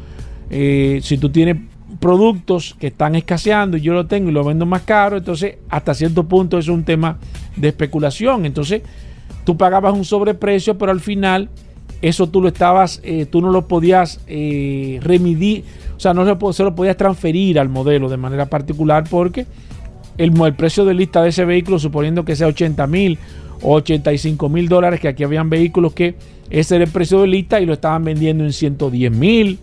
[0.49, 1.57] Eh, si tú tienes
[1.99, 5.93] productos que están escaseando y yo lo tengo y lo vendo más caro, entonces hasta
[5.93, 7.17] cierto punto es un tema
[7.55, 8.45] de especulación.
[8.45, 8.81] Entonces,
[9.43, 11.49] tú pagabas un sobreprecio, pero al final
[12.01, 15.63] eso tú lo estabas, eh, tú no lo podías eh, remidir,
[15.95, 19.45] o sea, no se, lo podías transferir al modelo de manera particular porque
[20.23, 23.17] el, precio de lista de ese vehículo, suponiendo que sea 80 mil
[23.61, 26.15] o 85 mil dólares, que aquí habían vehículos que
[26.49, 29.59] ese era el precio de lista y lo estaban vendiendo en 110 mil,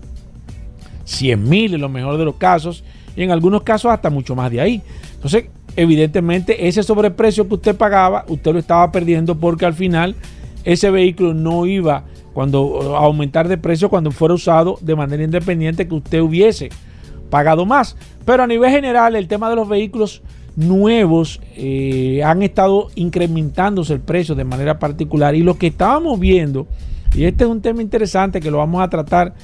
[1.05, 2.83] 100 mil en lo mejor de los casos,
[3.17, 4.83] y en algunos casos hasta mucho más de ahí.
[5.15, 10.15] Entonces, evidentemente, ese sobreprecio que usted pagaba, usted lo estaba perdiendo porque al final
[10.65, 15.89] ese vehículo no iba cuando a aumentar de precio cuando fuera usado de manera independiente
[15.89, 16.69] que usted hubiese
[17.31, 17.97] pagado más.
[18.25, 20.23] Pero a nivel general, el tema de los vehículos
[20.59, 25.35] nuevos eh, han estado incrementándose el precio de manera particular.
[25.37, 26.67] Y lo que estábamos viendo,
[27.15, 29.35] y este es un tema interesante que lo vamos a tratar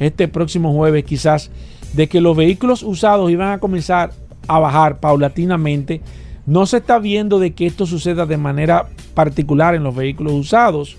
[0.00, 1.50] este próximo jueves quizás,
[1.92, 4.10] de que los vehículos usados iban a comenzar
[4.48, 6.00] a bajar paulatinamente.
[6.44, 10.96] No se está viendo de que esto suceda de manera particular en los vehículos usados,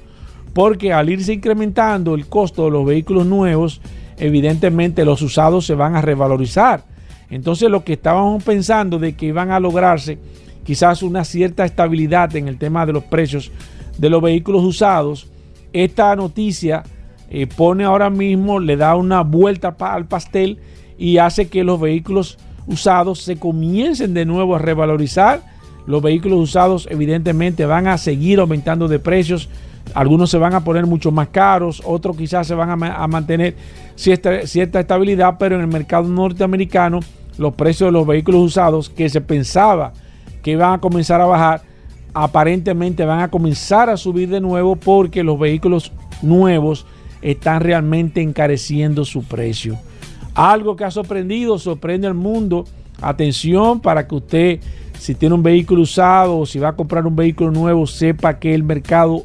[0.54, 3.82] porque al irse incrementando el costo de los vehículos nuevos,
[4.18, 6.95] evidentemente los usados se van a revalorizar.
[7.36, 10.18] Entonces lo que estábamos pensando de que iban a lograrse
[10.64, 13.52] quizás una cierta estabilidad en el tema de los precios
[13.98, 15.28] de los vehículos usados,
[15.74, 16.84] esta noticia
[17.30, 20.60] eh, pone ahora mismo, le da una vuelta al pastel
[20.98, 25.42] y hace que los vehículos usados se comiencen de nuevo a revalorizar.
[25.88, 29.50] Los vehículos usados evidentemente van a seguir aumentando de precios.
[29.94, 33.56] Algunos se van a poner mucho más caros, otros quizás se van a, mantener
[33.96, 37.02] cierta, cierta estabilidad, pero en el mercado norteamericano
[37.38, 39.94] los precios de los vehículos usados que se pensaba
[40.42, 41.62] que iban a comenzar a bajar,
[42.14, 46.86] aparentemente van a comenzar a subir de nuevo porque los vehículos nuevos
[47.22, 49.78] están realmente encareciendo su precio.
[50.36, 52.66] Algo que ha sorprendido, sorprende al mundo.
[53.02, 54.60] Atención para que usted,
[55.00, 58.54] si tiene un vehículo usado o si va a comprar un vehículo nuevo, sepa que
[58.54, 59.24] el mercado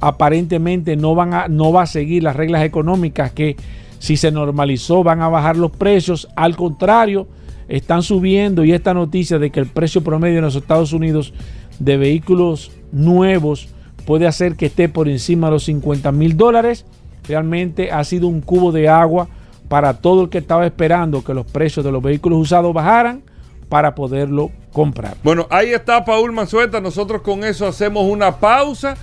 [0.00, 3.56] aparentemente no, van a, no va a seguir las reglas económicas que
[3.98, 6.28] si se normalizó van a bajar los precios.
[6.36, 7.26] Al contrario,
[7.68, 11.32] están subiendo y esta noticia de que el precio promedio en los Estados Unidos
[11.78, 13.68] de vehículos nuevos
[14.06, 16.84] puede hacer que esté por encima de los 50 mil dólares,
[17.26, 19.28] realmente ha sido un cubo de agua
[19.68, 23.22] para todo el que estaba esperando que los precios de los vehículos usados bajaran
[23.68, 25.16] para poderlo comprar.
[25.22, 28.96] Bueno, ahí está Paul Manzueta, nosotros con eso hacemos una pausa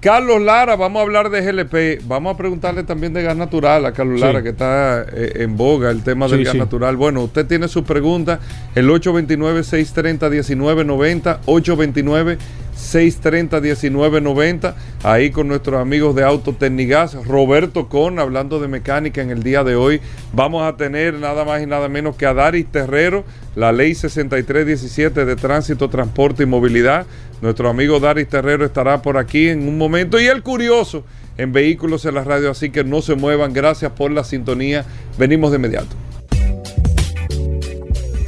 [0.00, 2.06] Carlos Lara, vamos a hablar de GLP.
[2.06, 5.90] Vamos a preguntarle también de gas natural a Carlos Lara, que está eh, en boga
[5.90, 6.96] el tema del gas natural.
[6.96, 8.38] Bueno, usted tiene su pregunta,
[8.76, 12.38] el 829-630-1990, 829
[12.78, 19.64] 630-1990, ahí con nuestros amigos de Autotecnigas, Roberto Con, hablando de mecánica en el día
[19.64, 20.00] de hoy.
[20.32, 23.24] Vamos a tener nada más y nada menos que a Daris Terrero,
[23.56, 27.06] la ley 6317 de tránsito, transporte y movilidad.
[27.40, 30.20] Nuestro amigo Daris Terrero estará por aquí en un momento.
[30.20, 31.04] Y el curioso
[31.36, 33.52] en Vehículos en la Radio, así que no se muevan.
[33.52, 34.84] Gracias por la sintonía.
[35.16, 35.96] Venimos de inmediato.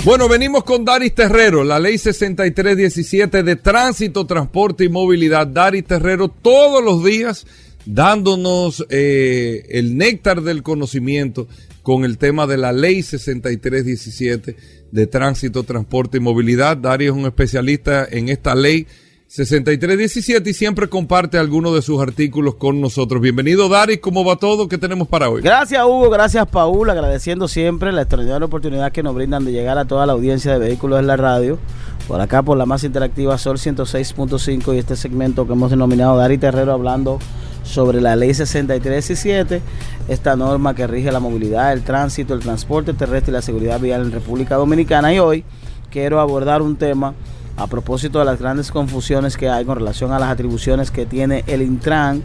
[0.03, 5.47] Bueno, venimos con Daris Terrero, la ley 6317 de tránsito, transporte y movilidad.
[5.47, 7.47] Daris Terrero todos los días
[7.85, 11.49] dándonos eh, el néctar del conocimiento
[11.83, 14.57] con el tema de la ley 6317
[14.91, 16.77] de tránsito, transporte y movilidad.
[16.77, 18.87] Daris es un especialista en esta ley
[19.31, 23.23] 6317 y siempre comparte algunos de sus artículos con nosotros.
[23.23, 23.99] Bienvenido, Dari.
[23.99, 24.67] ¿Cómo va todo?
[24.67, 25.41] ¿Qué tenemos para hoy?
[25.41, 26.11] Gracias, Hugo.
[26.11, 26.91] Gracias, Paul.
[26.91, 30.59] Agradeciendo siempre la extraordinaria oportunidad que nos brindan de llegar a toda la audiencia de
[30.59, 31.61] vehículos en la radio.
[32.09, 36.37] Por acá, por la más interactiva Sol 106.5 y este segmento que hemos denominado Dari
[36.37, 37.21] Terrero hablando
[37.63, 39.63] sobre la ley 6317,
[40.11, 44.03] esta norma que rige la movilidad, el tránsito, el transporte terrestre y la seguridad vial
[44.03, 45.15] en República Dominicana.
[45.15, 45.45] Y hoy
[45.89, 47.15] quiero abordar un tema
[47.57, 51.45] a propósito de las grandes confusiones que hay con relación a las atribuciones que tiene
[51.47, 52.25] el Intran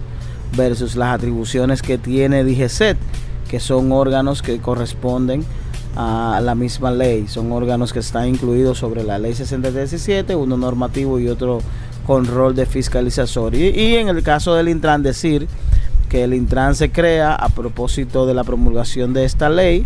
[0.57, 2.97] versus las atribuciones que tiene DGCET,
[3.47, 5.45] que son órganos que corresponden
[5.95, 11.19] a la misma ley, son órganos que están incluidos sobre la ley 6017, uno normativo
[11.19, 11.59] y otro
[12.07, 13.53] con rol de fiscalizador.
[13.53, 15.47] Y, y en el caso del Intran decir
[16.15, 19.85] que el Intran se crea a propósito de la promulgación de esta ley,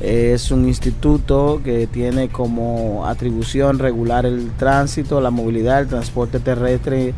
[0.00, 7.14] es un instituto que tiene como atribución regular el tránsito, la movilidad, el transporte terrestre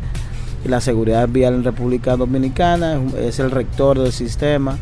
[0.63, 3.01] y la seguridad vial en República Dominicana.
[3.17, 4.77] Es el rector del sistema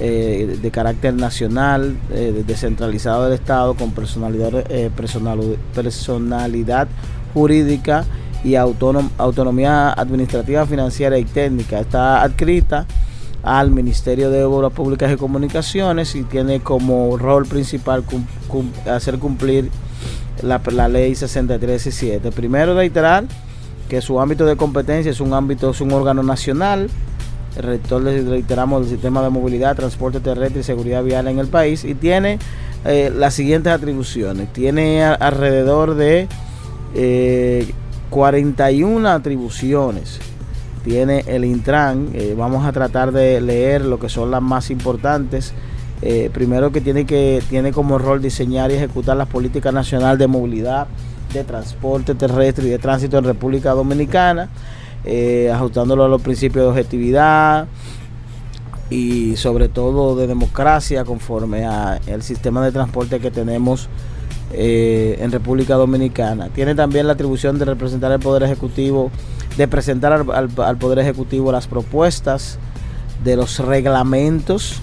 [0.00, 6.88] eh, de carácter nacional, eh, descentralizado del Estado, con personalidad, eh, personalidad
[7.32, 8.04] jurídica
[8.44, 11.80] y autonomía administrativa, financiera y técnica.
[11.80, 12.86] Está adscrita
[13.42, 18.04] al Ministerio de Obras Públicas y Comunicaciones y tiene como rol principal
[18.86, 19.70] hacer cumplir
[20.42, 22.32] la, ley 6317.
[22.32, 23.24] Primero reiterar
[23.88, 26.90] que su ámbito de competencia es un ámbito, es un órgano nacional,
[27.56, 31.84] el rector, reiteramos, del sistema de movilidad, transporte terrestre y seguridad vial en el país
[31.84, 32.38] y tiene
[32.84, 34.52] eh, las siguientes atribuciones.
[34.52, 36.28] Tiene alrededor de
[38.10, 40.18] 41 atribuciones
[40.84, 42.10] tiene el Intran.
[42.14, 45.52] Eh, vamos a tratar de leer lo que son las más importantes.
[46.00, 50.28] Eh, primero que tiene que tiene como rol diseñar y ejecutar las políticas nacional de
[50.28, 50.86] movilidad,
[51.32, 54.48] de transporte terrestre y de tránsito en República Dominicana,
[55.04, 57.66] eh, ajustándolo a los principios de objetividad
[58.90, 63.88] y sobre todo de democracia conforme al sistema de transporte que tenemos
[64.52, 66.48] en República Dominicana.
[66.48, 69.10] Tiene también la atribución de representar el Poder Ejecutivo
[69.58, 72.58] de presentar al, Poder Ejecutivo las propuestas
[73.24, 74.76] de los reglamentos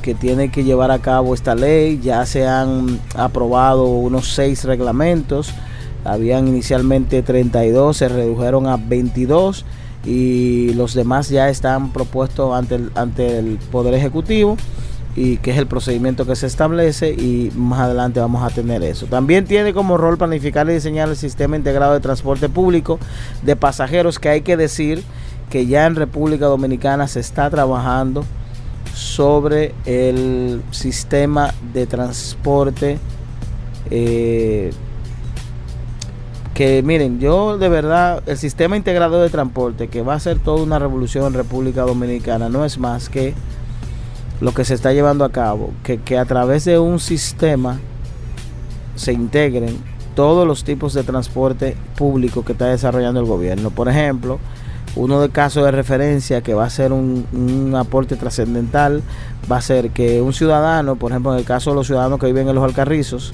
[0.00, 2.00] que tiene que llevar a cabo esta ley.
[2.02, 5.52] Ya se han aprobado unos seis reglamentos.
[6.04, 9.64] Habían inicialmente 32, se redujeron a 22
[10.04, 14.56] y los demás ya están propuestos ante el, ante el Poder Ejecutivo
[15.16, 19.06] y que es el procedimiento que se establece y más adelante vamos a tener eso.
[19.06, 22.98] También tiene como rol planificar y diseñar el sistema integrado de transporte público
[23.42, 25.02] de pasajeros que hay que decir
[25.50, 28.24] que ya en República Dominicana se está trabajando
[28.92, 32.98] sobre el sistema de transporte
[33.90, 34.72] eh,
[36.54, 40.62] que miren, yo de verdad, el sistema integrado de transporte que va a ser toda
[40.62, 43.34] una revolución en República Dominicana no es más que
[44.40, 47.78] lo que se está llevando a cabo, que, a través de un sistema
[48.96, 49.76] se integren
[50.14, 53.70] todos los tipos de transporte público que está desarrollando el gobierno.
[53.70, 54.38] Por ejemplo,
[54.96, 59.02] uno de casos de referencia que va a ser un, aporte trascendental
[59.50, 62.26] va a ser que un ciudadano, por ejemplo en el caso de los ciudadanos que
[62.26, 63.32] viven en los Alcarrizos,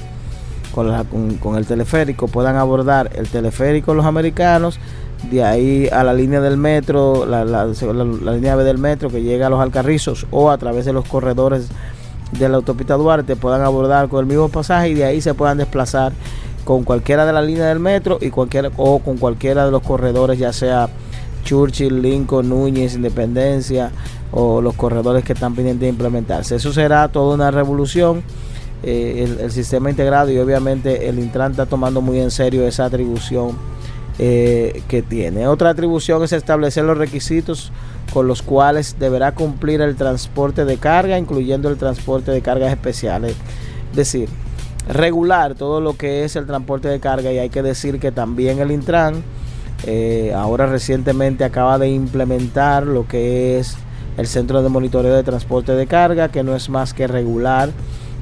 [0.75, 4.79] con, con el teleférico, puedan abordar el teleférico los americanos
[5.31, 9.47] de ahí a la línea del metro, la, la, línea B del metro que llega
[9.47, 11.69] a los Alcarrizos o a través de los corredores
[12.33, 15.59] de la autopista Duarte puedan abordar con el mismo pasaje y de ahí se puedan
[15.59, 16.13] desplazar
[16.65, 20.39] con cualquiera de la línea del metro y cualquiera o con cualquiera de los corredores,
[20.39, 20.89] ya sea
[21.45, 23.91] Churchill, Lincoln, Núñez, Independencia
[24.33, 26.57] o los corredores que están pendientes de implementarse.
[26.57, 28.23] Eso será toda una revolución.
[28.83, 33.51] Eh, el, sistema integrado y obviamente el Intran está tomando muy en serio esa atribución
[34.23, 35.47] eh, que tiene.
[35.47, 37.73] Otra atribución es establecer los requisitos
[38.13, 43.35] con los cuales deberá cumplir el transporte de carga, incluyendo el transporte de cargas especiales.
[43.93, 44.29] Es decir,
[44.87, 48.59] regular todo lo que es el transporte de carga y hay que decir que también
[48.59, 49.23] el Intran
[49.87, 53.79] eh, ahora recientemente acaba de implementar lo que es
[54.19, 57.71] el centro de monitoreo de transporte de carga, que no es más que regular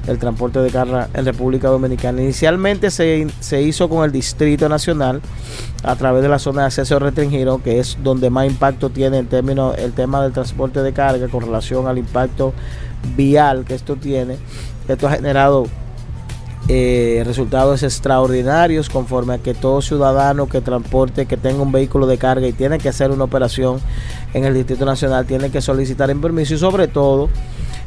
[0.09, 2.21] el transporte de carga en República Dominicana.
[2.21, 5.21] Inicialmente se, se, hizo con el Distrito Nacional
[5.83, 9.27] a través de la zona de acceso restringido, que es donde más impacto tiene en
[9.27, 12.53] términos el tema del transporte de carga con relación al impacto
[13.15, 14.37] vial que esto tiene.
[14.87, 15.67] Esto ha generado
[16.67, 22.17] eh, resultados extraordinarios conforme a que todo ciudadano que transporte, que tenga un vehículo de
[22.17, 23.79] carga y tiene que hacer una operación
[24.33, 27.29] en el Distrito Nacional, tiene que solicitar en permiso y sobre todo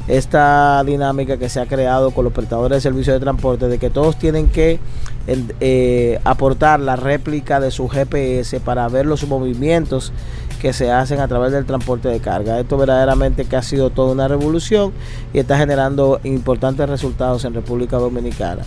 [0.09, 3.91] esta dinámica que se ha creado con los prestadores de servicios de transporte de que
[3.91, 4.81] todos tienen que
[5.27, 10.13] eh, aportar la réplica de su GPS para ver los movimientos
[10.61, 12.59] que se hacen a través del transporte de carga.
[12.59, 14.93] Esto verdaderamente que ha sido toda una revolución
[15.33, 18.63] y está generando importantes resultados en República Dominicana.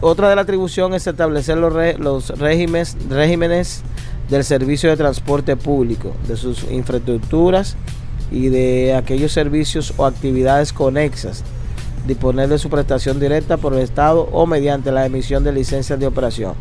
[0.00, 3.82] otra de las atribuciones es establecer los, los regímenes, regímenes
[4.28, 7.76] del servicio de transporte público, de sus infraestructuras
[8.30, 11.44] y de aquellos servicios o actividades conexas,
[12.06, 16.06] disponer de su prestación directa por el Estado o mediante la emisión de licencias de
[16.06, 16.54] operación.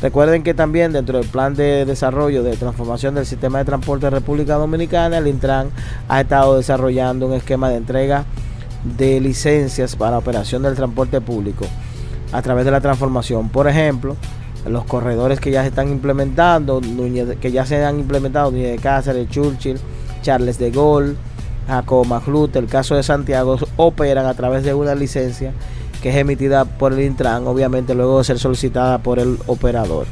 [0.00, 4.10] Recuerden que también dentro del plan de desarrollo de transformación del sistema de transporte de
[4.10, 5.70] República Dominicana, el Intran
[6.08, 8.24] ha estado desarrollando un esquema de entrega
[8.96, 11.66] de licencias para operación del transporte público
[12.32, 13.48] a través de la transformación.
[13.48, 14.16] Por ejemplo,
[14.66, 16.80] los corredores que ya se están implementando,
[17.40, 19.78] que ya se han implementado, Núñez de Cáceres, Churchill,
[20.22, 21.14] Charles de Gaulle,
[21.66, 25.52] Jacob Maglut, el caso de Santiago, operan a través de una licencia
[26.02, 30.06] que es emitida por el Intran, obviamente luego de ser solicitada por el operador.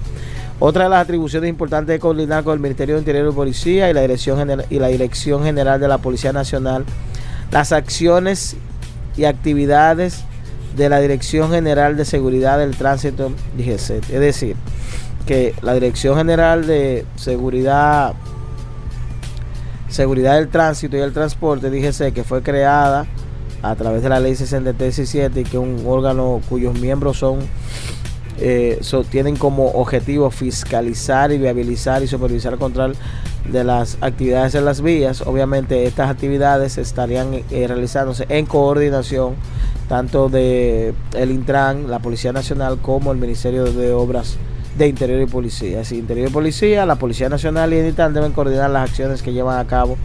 [0.60, 3.94] Otra de las atribuciones importantes es coordinar con el Ministerio de Interior y Policía y
[3.94, 6.84] la Dirección, y la Dirección General de la Policía Nacional
[7.50, 8.56] las acciones
[9.16, 10.24] y actividades
[10.76, 14.56] de la Dirección General de Seguridad del Tránsito, Es decir,
[15.26, 18.14] que la Dirección General de Seguridad
[19.90, 23.06] Seguridad del Tránsito y el Transporte, DGC, que fue creada
[23.60, 27.40] a través de la ley 6317 y que un órgano cuyos miembros son
[28.38, 28.80] eh,
[29.10, 32.94] tienen como objetivo fiscalizar y viabilizar y supervisar el control
[33.50, 35.22] de las actividades en las vías.
[35.22, 39.34] Obviamente estas actividades estarían eh, realizándose en coordinación
[39.88, 44.38] tanto de el Intran, la Policía Nacional, como el Ministerio de Obras
[44.80, 45.78] de Interior y Policía.
[45.78, 49.58] Decir, Interior y Policía, la Policía Nacional y el deben coordinar las acciones que llevan
[49.58, 49.98] a cabo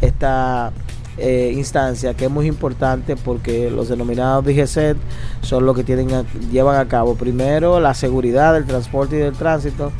[0.00, 0.72] esta
[1.18, 4.96] eh, instancia que es muy importante porque los denominados DGCET
[5.42, 6.08] son los que tienen
[6.50, 9.90] llevan a cabo primero la seguridad del transporte y del tránsito,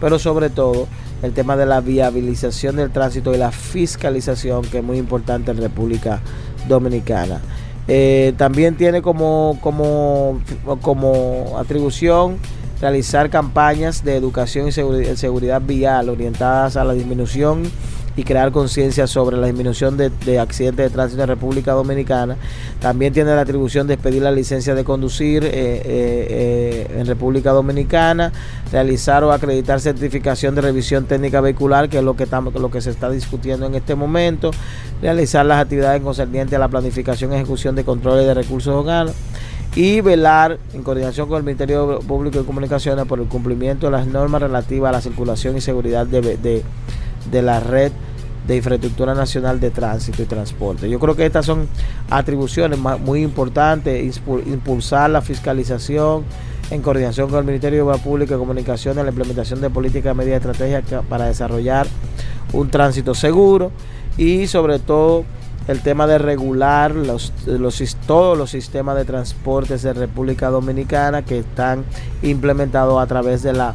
[0.00, 0.86] pero sobre todo
[1.22, 5.56] el tema de la viabilización del tránsito y la fiscalización que es muy importante en
[5.56, 6.20] República
[6.68, 7.40] Dominicana.
[7.88, 10.40] Eh, también tiene como, como,
[10.82, 12.38] como atribución
[12.80, 17.64] realizar campañas de educación y seguri- seguridad vial orientadas a la disminución
[18.18, 22.38] y crear conciencia sobre la disminución de, de accidentes de tránsito en República Dominicana.
[22.80, 27.50] También tiene la atribución de expedir la licencia de conducir eh, eh, eh, en República
[27.50, 28.32] Dominicana,
[28.72, 32.80] realizar o acreditar certificación de revisión técnica vehicular, que es lo que, estamos, lo que
[32.80, 34.50] se está discutiendo en este momento,
[35.02, 39.12] realizar las actividades concernientes a la planificación y ejecución de controles de recursos humanos
[39.76, 44.06] y velar en coordinación con el Ministerio Público de Comunicaciones por el cumplimiento de las
[44.06, 46.62] normas relativas a la circulación y seguridad de, de,
[47.30, 47.92] de la red
[48.48, 50.88] de infraestructura nacional de tránsito y transporte.
[50.88, 51.68] Yo creo que estas son
[52.08, 56.24] atribuciones muy importantes, impulsar la fiscalización
[56.70, 60.16] en coordinación con el Ministerio de Obras Públicas y Comunicaciones, la implementación de políticas y
[60.16, 61.86] medidas estratégicas para desarrollar
[62.52, 63.72] un tránsito seguro
[64.16, 65.24] y sobre todo
[65.68, 71.40] el tema de regular los, los, todos los sistemas de transportes de República Dominicana que
[71.40, 71.84] están
[72.22, 73.74] implementados a través de la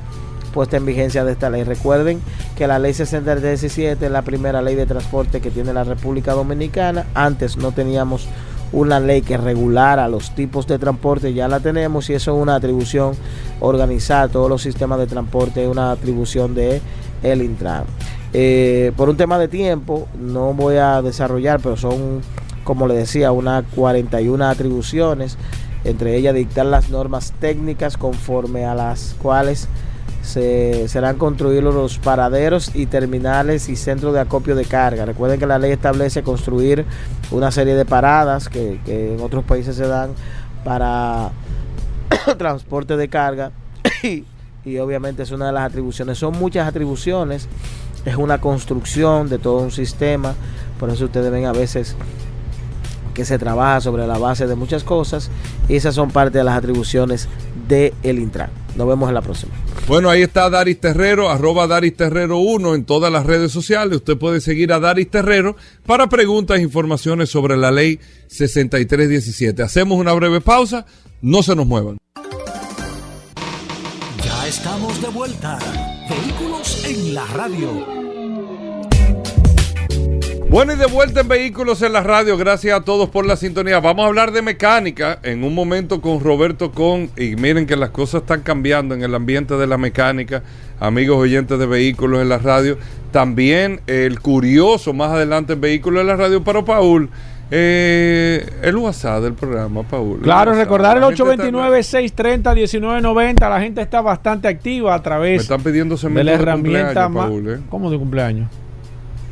[0.53, 1.63] puesta en vigencia de esta ley.
[1.63, 2.21] Recuerden
[2.55, 7.05] que la ley 6317 es la primera ley de transporte que tiene la República Dominicana.
[7.13, 8.27] Antes no teníamos
[8.73, 12.55] una ley que regulara los tipos de transporte, ya la tenemos y eso es una
[12.55, 13.15] atribución
[13.59, 16.81] organizar todos los sistemas de transporte, es una atribución de
[17.21, 17.83] el Intran.
[18.33, 22.21] Eh, por un tema de tiempo, no voy a desarrollar, pero son,
[22.63, 25.37] como le decía, unas 41 atribuciones,
[25.83, 29.67] entre ellas dictar las normas técnicas conforme a las cuales
[30.21, 35.05] se serán construidos los paraderos y terminales y centros de acopio de carga.
[35.05, 36.85] Recuerden que la ley establece construir
[37.31, 40.11] una serie de paradas que, en otros países se dan
[40.63, 41.31] para
[42.37, 43.51] transporte de carga
[44.03, 46.19] y obviamente es una de las atribuciones.
[46.19, 47.49] Son muchas atribuciones,
[48.05, 50.35] es una construcción de todo un sistema,
[50.79, 51.95] por eso ustedes ven a veces
[53.13, 55.29] que se trabaja sobre la base de muchas cosas
[55.67, 57.27] y esas son parte de las atribuciones
[57.67, 58.49] del el Intran.
[58.75, 59.51] Nos vemos en la próxima.
[59.87, 63.97] Bueno, ahí está Daris Terrero, arroba Daris Terrero 1 en todas las redes sociales.
[63.97, 69.61] Usted puede seguir a Daris Terrero para preguntas e informaciones sobre la ley 6317.
[69.61, 70.85] Hacemos una breve pausa,
[71.21, 71.97] no se nos muevan.
[74.23, 75.59] Ya estamos de vuelta.
[76.11, 77.69] Vehículos en la radio.
[80.49, 82.35] Bueno, y de vuelta en Vehículos en la Radio.
[82.35, 83.79] Gracias a todos por la sintonía.
[83.79, 87.09] Vamos a hablar de mecánica en un momento con Roberto Con.
[87.15, 90.43] Y miren que las cosas están cambiando en el ambiente de la mecánica.
[90.81, 92.77] Amigos oyentes de Vehículos en la Radio.
[93.13, 97.09] También el curioso más adelante en Vehículos en la Radio para Paul.
[97.53, 100.19] Eh, el WhatsApp del programa, Paul.
[100.21, 100.63] Claro, WhatsApp.
[100.65, 103.49] recordar el La gente está- 829-630-1990.
[103.49, 107.27] La gente está bastante activa a Me través están pidiendo de la herramienta más.
[107.27, 107.59] Paul, ¿eh?
[107.69, 108.47] ¿Cómo de cumpleaños?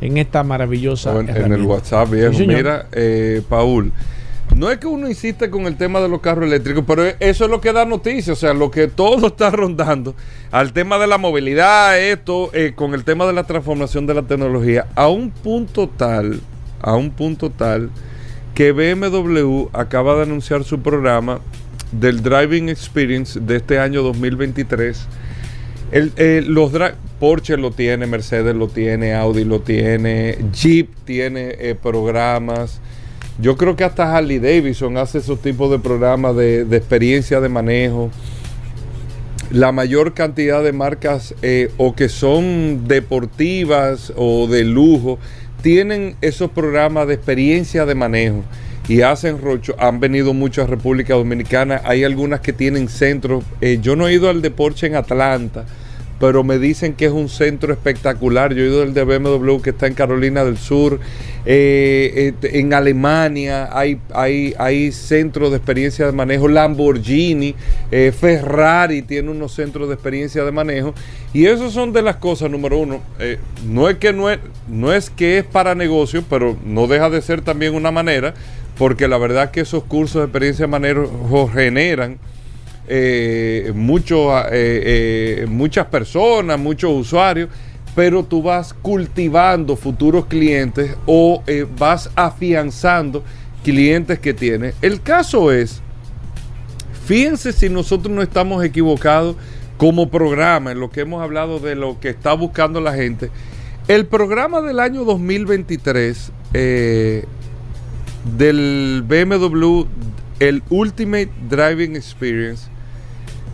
[0.00, 1.62] en esta maravillosa en, en el.
[1.62, 2.34] WhatsApp, viejo.
[2.34, 2.46] Sí.
[2.46, 3.92] Mira, eh, Paul,
[4.54, 7.50] no es que uno insiste con el tema de los carros eléctricos, pero eso es
[7.50, 10.14] lo que da noticia, o sea, lo que todo está rondando
[10.50, 14.22] al tema de la movilidad, esto, eh, con el tema de la transformación de la
[14.22, 16.40] tecnología, a un punto tal,
[16.80, 17.90] a un punto tal,
[18.54, 21.40] que BMW acaba de anunciar su programa
[21.92, 25.06] del Driving Experience de este año 2023.
[25.92, 31.74] Eh, los dra- Porsche lo tiene, Mercedes lo tiene, Audi lo tiene, Jeep tiene eh,
[31.80, 32.80] programas.
[33.40, 37.48] Yo creo que hasta Harley Davidson hace esos tipos de programas de, de experiencia de
[37.48, 38.10] manejo.
[39.50, 45.18] La mayor cantidad de marcas eh, o que son deportivas o de lujo
[45.62, 48.42] tienen esos programas de experiencia de manejo
[48.88, 49.74] y hacen rocho.
[49.78, 51.80] Han venido mucho a República Dominicana.
[51.84, 53.44] Hay algunas que tienen centros.
[53.60, 55.64] Eh, yo no he ido al de Porsche en Atlanta,
[56.20, 58.54] pero me dicen que es un centro espectacular.
[58.54, 61.00] Yo he ido del de BMW que está en Carolina del Sur,
[61.48, 67.54] eh, eh, en Alemania hay, hay, hay centros de experiencia de manejo, Lamborghini,
[68.18, 70.94] Ferrari tiene unos centros de experiencia de manejo.
[71.32, 73.02] Y eso son de las cosas, número uno,
[73.66, 77.20] no, es que no, es, no es que es para negocio, pero no deja de
[77.20, 78.32] ser también una manera,
[78.78, 82.18] porque la verdad que esos cursos de experiencia de manejo generan
[82.88, 83.72] eh, eh,
[84.52, 87.48] eh, muchas personas, muchos usuarios,
[87.94, 93.24] pero tú vas cultivando futuros clientes o eh, vas afianzando
[93.64, 94.74] clientes que tienes.
[94.82, 95.80] El caso es,
[97.06, 99.36] fíjense si nosotros no estamos equivocados
[99.78, 103.30] como programa en lo que hemos hablado de lo que está buscando la gente.
[103.88, 106.32] El programa del año 2023
[108.36, 109.84] del BMW,
[110.40, 112.68] el Ultimate Driving Experience,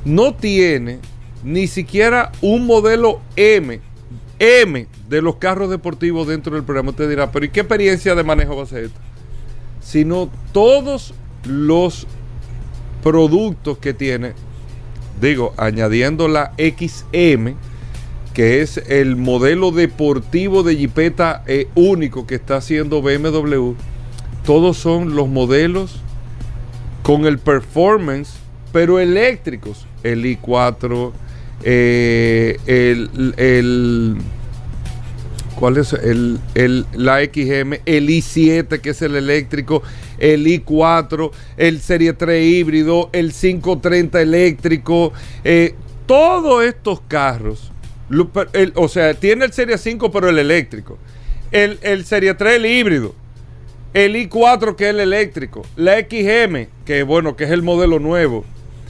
[0.04, 0.98] no tiene
[1.44, 3.80] ni siquiera un modelo M,
[4.38, 6.90] M de los carros deportivos dentro del programa.
[6.90, 9.00] Usted dirá, pero ¿y qué experiencia de manejo va a ser esta?
[9.80, 11.14] Sino todos
[11.44, 12.06] los
[13.02, 14.32] productos que tiene,
[15.20, 17.54] digo, añadiendo la XM,
[18.32, 23.74] que es el modelo deportivo de Jeepeta eh, único que está haciendo BMW,
[24.44, 26.00] todos son los modelos
[27.02, 28.34] con el performance,
[28.72, 29.86] pero eléctricos.
[30.02, 31.12] El i4,
[31.64, 34.16] eh, el, el,
[35.54, 35.92] ¿cuál es?
[35.92, 39.82] El, el, la XM, el i7 que es el eléctrico,
[40.18, 45.12] el i4, el Serie 3 híbrido, el 530 eléctrico,
[45.44, 45.74] eh,
[46.06, 47.70] todos estos carros,
[48.74, 50.98] o sea, tiene el Serie 5 pero el eléctrico,
[51.52, 53.14] el, el Serie 3 el híbrido,
[53.94, 58.44] el i4 que es el eléctrico, la XM, que bueno, que es el modelo nuevo,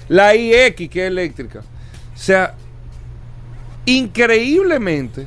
[0.09, 1.61] la iX, que es eléctrica.
[1.61, 2.55] O sea,
[3.87, 5.27] increíblemente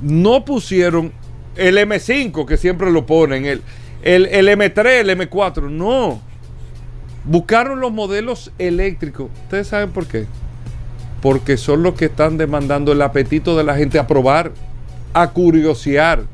[0.00, 1.12] no pusieron
[1.56, 3.62] el M5, que siempre lo ponen, el,
[4.02, 5.68] el, el M3, el M4.
[5.68, 6.20] No.
[7.24, 9.28] Buscaron los modelos eléctricos.
[9.44, 10.26] ¿Ustedes saben por qué?
[11.20, 14.52] Porque son los que están demandando el apetito de la gente a probar,
[15.12, 16.24] a curiosear,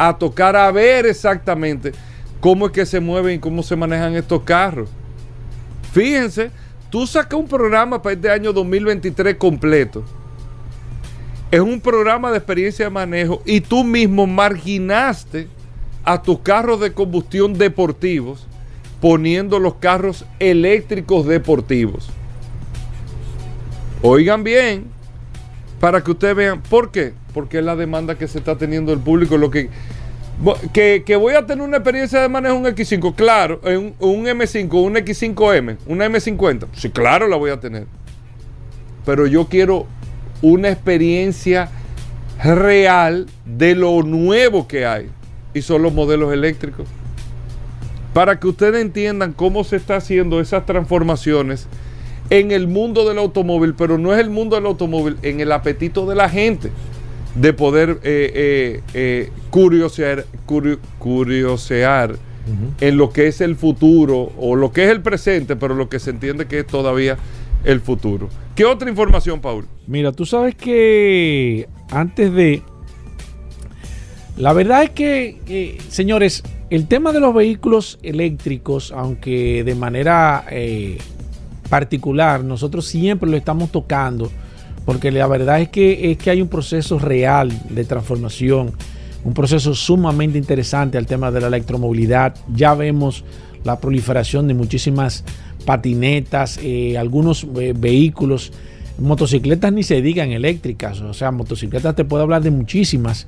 [0.00, 1.92] a tocar, a ver exactamente
[2.40, 4.88] cómo es que se mueven y cómo se manejan estos carros.
[5.92, 6.50] Fíjense,
[6.88, 10.02] tú sacas un programa para este año 2023 completo.
[11.50, 15.48] Es un programa de experiencia de manejo y tú mismo marginaste
[16.02, 18.46] a tus carros de combustión deportivos
[19.02, 22.08] poniendo los carros eléctricos deportivos.
[24.00, 24.89] Oigan bien,
[25.80, 27.14] para que ustedes vean, ¿por qué?
[27.34, 29.70] Porque es la demanda que se está teniendo el público, lo que
[30.72, 34.94] que, voy a tener una experiencia de manejo un X5, claro, un, un M5, un
[34.94, 37.86] X5M, una M50, sí, claro la voy a tener.
[39.04, 39.86] Pero yo quiero
[40.42, 41.70] una experiencia
[42.42, 45.10] real de lo nuevo que hay.
[45.52, 46.86] Y son los modelos eléctricos.
[48.14, 51.66] Para que ustedes entiendan cómo se está haciendo esas transformaciones
[52.30, 56.06] en el mundo del automóvil, pero no es el mundo del automóvil, en el apetito
[56.06, 56.70] de la gente
[57.34, 60.24] de poder eh, eh, eh, curiosear,
[60.98, 62.16] curiosear
[62.80, 66.00] en lo que es el futuro o lo que es el presente, pero lo que
[66.00, 67.16] se entiende que es todavía
[67.64, 68.28] el futuro.
[68.56, 69.66] ¿Qué otra información, Paul?
[69.86, 72.62] Mira, tú sabes que antes de...
[74.36, 80.44] La verdad es que, señores, el tema de los vehículos eléctricos, aunque de manera
[81.70, 84.30] particular, nosotros siempre lo estamos tocando
[84.84, 88.72] porque la verdad es que, es que hay un proceso real de transformación,
[89.24, 92.34] un proceso sumamente interesante al tema de la electromovilidad.
[92.54, 93.24] Ya vemos
[93.62, 95.24] la proliferación de muchísimas
[95.64, 98.52] patinetas, eh, algunos eh, vehículos,
[98.98, 103.26] motocicletas ni se digan eléctricas, o sea, motocicletas te puedo hablar de muchísimas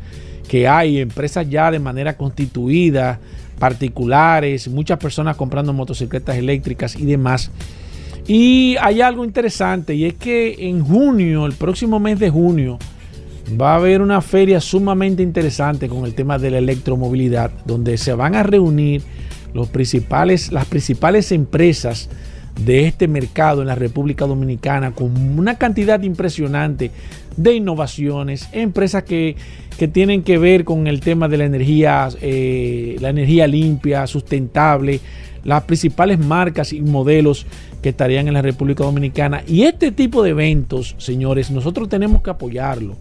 [0.49, 3.21] que hay, empresas ya de manera constituida,
[3.59, 7.51] particulares, muchas personas comprando motocicletas eléctricas y demás.
[8.27, 12.79] Y hay algo interesante y es que en junio, el próximo mes de junio,
[13.61, 18.15] va a haber una feria sumamente interesante con el tema de la electromovilidad, donde se
[18.15, 19.03] van a reunir
[19.55, 22.09] las principales empresas
[22.65, 26.91] de este mercado en la República Dominicana con una cantidad impresionante
[27.37, 29.37] de innovaciones, empresas que,
[29.93, 35.01] tienen que ver con el tema de la energía, eh, la energía limpia, sustentable,
[35.43, 37.47] las principales marcas y modelos
[37.83, 39.43] que estarían en la República Dominicana.
[39.47, 42.97] Y este tipo de eventos, señores, nosotros tenemos que apoyarlo.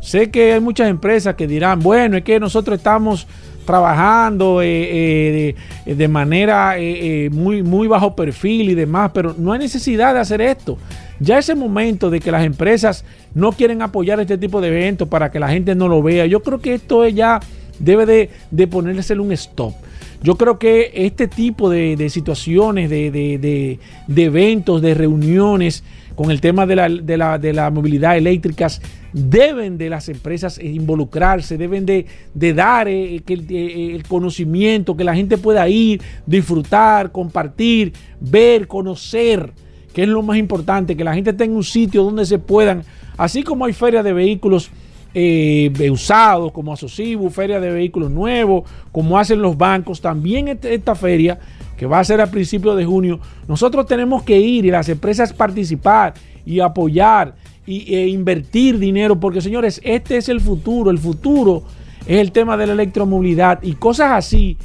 [0.00, 3.26] Sé que hay muchas empresas que dirán, bueno, es que nosotros estamos
[3.66, 5.54] trabajando eh,
[5.86, 10.20] eh, de, manera eh, muy, muy bajo perfil y demás, pero no hay necesidad de
[10.20, 10.78] hacer esto.
[11.18, 13.04] Ya ese momento de que las empresas
[13.34, 16.40] no quieren apoyar este tipo de eventos para que la gente no lo vea, yo
[16.40, 17.40] creo que esto ya
[17.78, 19.74] debe de, de ponerse un stop.
[20.22, 23.78] Yo creo que este tipo de, situaciones, de,
[24.14, 25.82] eventos, de reuniones
[26.14, 28.68] con el tema de la, de la movilidad eléctrica,
[29.12, 35.38] deben de las empresas involucrarse, deben de, dar eh, eh, el, conocimiento, que la gente
[35.38, 39.52] pueda ir, disfrutar, compartir, ver, conocer,
[39.92, 42.84] que es lo más importante, que la gente tenga un sitio donde se puedan,
[43.16, 44.70] así como hay ferias de vehículos
[45.14, 50.94] eh, usados, como Asocibu, feria de vehículos nuevos, como hacen los bancos, también este, esta
[50.94, 51.38] feria
[51.76, 55.32] que va a ser a principios de junio, nosotros tenemos que ir y las empresas
[55.32, 57.34] participar y apoyar
[57.66, 61.62] y, e invertir dinero, porque señores, este es el futuro, el futuro
[62.06, 64.58] es el tema de la electromovilidad y cosas así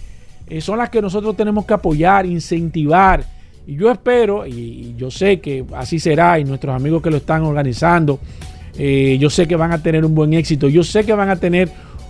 [0.47, 3.23] eh, son las que nosotros tenemos que apoyar, incentivar.
[3.67, 7.43] Y yo espero, y, yo sé que así será, y nuestros amigos que lo están
[7.43, 8.19] organizando,
[8.77, 11.37] eh, yo sé que van a tener un buen éxito, yo sé que van a
[11.37, 11.69] tener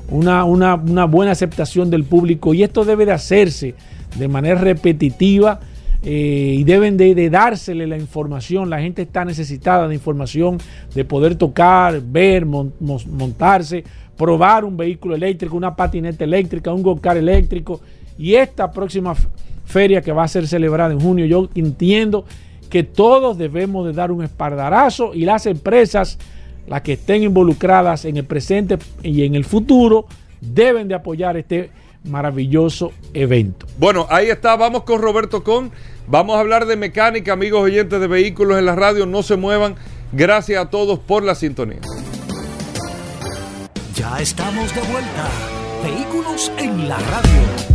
[0.10, 3.76] una, buena aceptación del público y esto debe de hacerse
[4.18, 5.60] de manera repetitiva
[6.04, 8.70] eh, y deben de, dársele la información.
[8.70, 10.60] La gente está necesitada de información,
[10.94, 13.84] de poder tocar, ver, montarse,
[14.16, 17.82] probar un vehículo eléctrico, una patineta eléctrica, un go-kart eléctrico.
[18.18, 19.16] Y esta próxima
[19.66, 22.26] feria que va a ser celebrada en junio, yo entiendo
[22.70, 26.18] que todos debemos de dar un espardarazo y las empresas,
[26.68, 30.06] las que estén involucradas en el presente y en el futuro,
[30.42, 31.70] deben de apoyar este
[32.04, 33.66] maravilloso evento.
[33.78, 35.72] Bueno, ahí está, vamos con Roberto Con.
[36.08, 39.06] Vamos a hablar de mecánica, amigos oyentes de vehículos en la radio.
[39.06, 39.76] No se muevan.
[40.12, 41.80] Gracias a todos por la sintonía.
[43.96, 45.30] Ya estamos de vuelta.
[45.84, 47.75] Vehículos en la radio.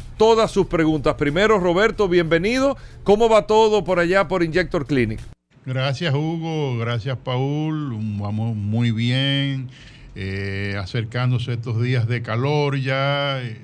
[0.21, 1.15] todas sus preguntas.
[1.15, 2.77] Primero, Roberto, bienvenido.
[3.03, 5.19] ¿Cómo va todo por allá por Injector Clinic?
[5.65, 6.77] Gracias, Hugo.
[6.77, 7.97] Gracias, Paul.
[8.19, 9.69] Vamos muy bien.
[10.13, 13.59] Eh, acercándose estos días de calor ya eh,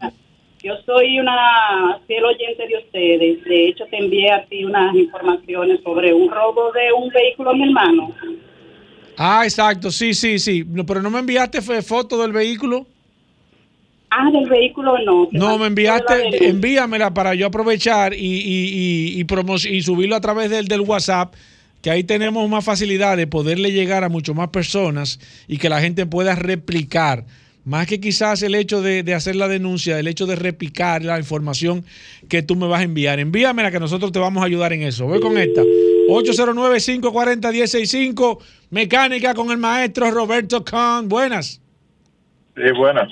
[0.62, 3.44] Yo soy una fiel oyente de ustedes.
[3.44, 7.54] De hecho, te envié a ti unas informaciones sobre un robo de un vehículo a
[7.54, 8.14] mi hermano.
[9.18, 9.92] Ah, exacto.
[9.92, 10.66] Sí, sí, sí.
[10.88, 12.88] pero no me enviaste foto del vehículo.
[14.16, 15.28] Ah, del vehículo no.
[15.32, 19.26] No, me enviaste, envíamela para yo aprovechar y, y, y,
[19.70, 21.34] y subirlo a través del, del WhatsApp
[21.82, 25.82] que ahí tenemos más facilidad de poderle llegar a mucho más personas y que la
[25.82, 27.26] gente pueda replicar
[27.66, 31.86] más que quizás el hecho de, hacer la denuncia, el hecho de repicar la información
[32.30, 33.20] que tú me vas a enviar.
[33.20, 35.06] Envíamela que nosotros te vamos a ayudar en eso.
[35.06, 35.62] Voy con esta.
[36.10, 38.40] 809-540-165,
[38.70, 41.08] mecánica con el maestro Roberto Kahn.
[41.08, 41.62] Buenas.
[42.56, 43.08] Sí, buenas.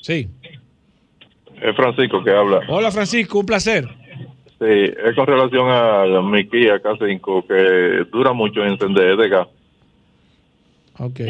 [0.00, 0.28] Sí.
[1.62, 2.60] Es Francisco que habla.
[2.68, 3.88] Hola Francisco, un placer.
[4.58, 9.48] Sí, es con relación a mi Kia K5 que dura mucho en encender de gas.
[10.98, 11.20] Ok.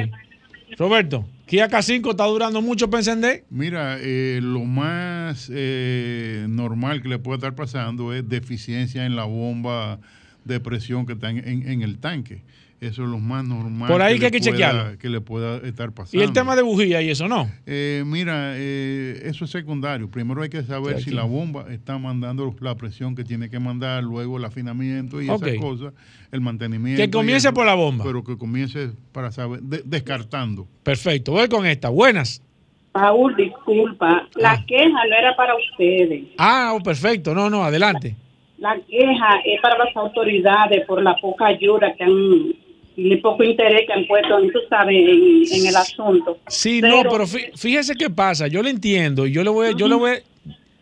[0.78, 1.24] Roberto.
[1.46, 3.44] Kia K5 está durando mucho para encender.
[3.50, 9.24] Mira, eh, lo más eh, normal que le puede estar pasando es deficiencia en la
[9.24, 9.98] bomba
[10.44, 12.42] de presión que está en el tanque.
[12.82, 13.88] Eso es lo más normal.
[13.88, 14.98] Por ahí que, hay que chequearlo.
[14.98, 16.20] Que le pueda estar pasando.
[16.20, 17.48] ¿Y el tema de bujía y eso no?
[17.64, 20.10] Eh, mira, eh, eso es secundario.
[20.10, 24.02] Primero hay que saber si la bomba está mandando la presión que tiene que mandar,
[24.02, 25.92] luego el afinamiento y esas cosas,
[26.32, 27.00] el mantenimiento.
[27.00, 28.02] Que comience por la bomba.
[28.04, 30.66] Pero que comience para saber, descartando.
[30.82, 31.30] Perfecto.
[31.30, 31.88] Voy con esta.
[31.88, 32.42] Buenas.
[32.90, 34.64] Paul, disculpa, la Ah.
[34.66, 36.24] queja no era para ustedes.
[36.36, 37.32] Ah, oh, perfecto.
[37.32, 38.16] No, no, adelante.
[38.58, 42.52] La queja es para las autoridades por la poca ayuda que han
[42.96, 46.38] el poco interés que han puesto, tú sabes, en, en el asunto.
[46.48, 48.46] Sí, no, pero fí- fíjese qué pasa.
[48.48, 50.10] Yo le entiendo yo le voy, yo le voy.
[50.12, 50.22] eh,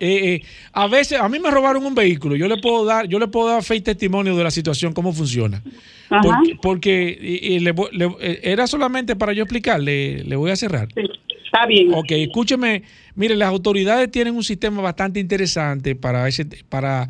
[0.01, 0.43] eh,
[0.73, 2.37] a veces a mí me robaron un vehículo.
[2.37, 5.13] Yo le puedo dar, yo le puedo dar fe y testimonio de la situación cómo
[5.13, 5.63] funciona.
[6.09, 6.23] Ajá.
[6.23, 10.25] Porque, porque, y- y le le- eh, era solamente para yo explicarle.
[10.25, 10.89] Le voy a cerrar.
[10.97, 11.93] Está bien.
[11.95, 12.83] Ok, escúcheme.
[13.17, 17.09] Mire, las autoridades tienen un sistema bastante interesante para ese, para,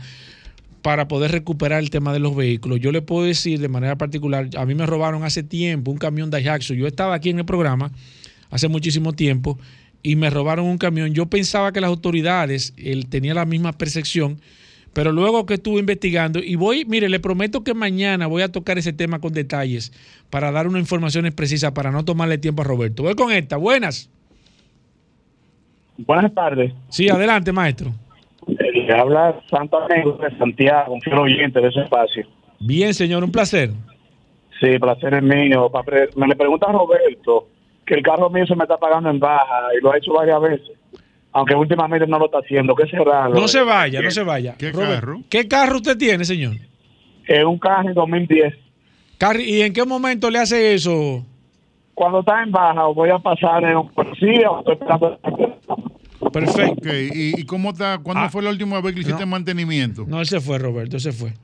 [0.82, 2.80] para poder recuperar el tema de los vehículos.
[2.80, 6.30] Yo le puedo decir de manera particular, a mí me robaron hace tiempo un camión
[6.30, 6.74] Daihatsu.
[6.74, 7.90] Yo estaba aquí en el programa
[8.50, 9.58] hace muchísimo tiempo
[10.02, 11.12] y me robaron un camión.
[11.12, 14.40] Yo pensaba que las autoridades él, tenía la misma percepción,
[14.92, 18.78] pero luego que estuve investigando y voy, mire, le prometo que mañana voy a tocar
[18.78, 19.92] ese tema con detalles
[20.30, 23.02] para dar unas informaciones precisas para no tomarle tiempo a Roberto.
[23.02, 23.56] Voy con esta.
[23.56, 24.08] Buenas.
[25.98, 26.72] Buenas tardes.
[26.88, 27.94] Sí, adelante, maestro.
[28.58, 32.26] Le habla Santo Amigo de Santiago, un fiel oyente de ese espacio.
[32.58, 33.70] Bien, señor, un placer.
[34.60, 35.70] Sí, placer es mío.
[36.16, 37.48] Me le pregunta a Roberto
[37.86, 40.40] que el carro mío se me está pagando en baja y lo ha hecho varias
[40.40, 40.70] veces.
[41.32, 42.74] Aunque últimamente no lo está haciendo.
[42.74, 43.28] ¿Qué será?
[43.28, 44.56] No se vaya, no se vaya.
[44.58, 45.20] ¿Qué Robert, carro?
[45.30, 46.54] ¿Qué carro usted tiene, señor?
[47.26, 48.54] Es un carro 2010.
[49.18, 51.24] Carri- ¿Y en qué momento le hace eso?
[51.94, 55.18] Cuando está en baja, voy a pasar en un policía o estoy esperando.
[56.32, 56.88] Perfecto.
[56.94, 57.98] ¿Y, y cómo está?
[57.98, 60.04] ¿Cuándo fue la última vez que le hiciste mantenimiento?
[60.08, 61.34] No, él se fue, Roberto, él se fue.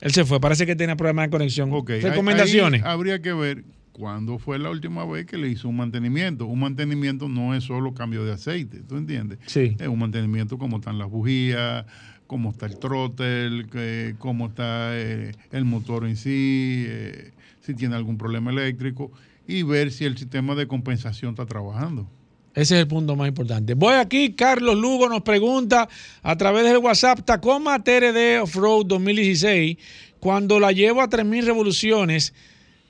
[0.00, 1.70] Él se fue, parece que tenía problemas de conexión.
[1.72, 2.82] Ok, ahí- Recomendaciones.
[2.82, 6.46] ahí habría que ver cuándo fue la última vez que le hizo un mantenimiento.
[6.46, 9.38] Un mantenimiento no es solo cambio de aceite, ¿tú entiendes?
[9.46, 9.76] Sí.
[9.78, 11.86] Es un mantenimiento como están las bujías,
[12.26, 18.18] cómo está el que- cómo está eh, el motor en sí, eh, si tiene algún
[18.18, 19.12] problema eléctrico
[19.46, 22.10] y ver si el sistema de compensación está trabajando.
[22.54, 23.74] Ese es el punto más importante.
[23.74, 25.88] Voy aquí, Carlos Lugo nos pregunta
[26.22, 29.76] a través del WhatsApp, Tacoma TRD Off-Road 2016,
[30.20, 32.32] cuando la llevo a 3.000 revoluciones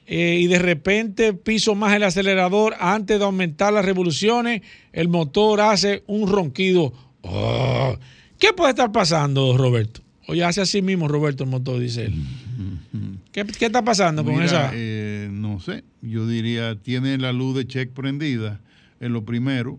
[0.06, 4.60] eh, y de repente piso más el acelerador antes de aumentar las revoluciones,
[4.92, 6.92] el motor hace un ronquido.
[7.22, 7.96] Oh.
[8.38, 10.02] ¿Qué puede estar pasando, Roberto?
[10.26, 12.14] Oye, hace así mismo, Roberto, el motor, dice él.
[13.32, 14.70] ¿Qué, qué está pasando con esa?
[14.74, 18.60] eh, no sé, yo diría, tiene la luz de check prendida
[19.04, 19.78] en lo primero.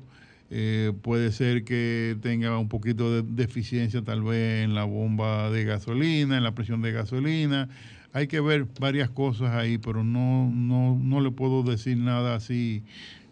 [0.52, 5.64] Eh, puede ser que tenga un poquito de deficiencia tal vez en la bomba de
[5.64, 7.70] gasolina, en la presión de gasolina.
[8.14, 12.84] Hay que ver varias cosas ahí, pero no, no, no le puedo decir nada así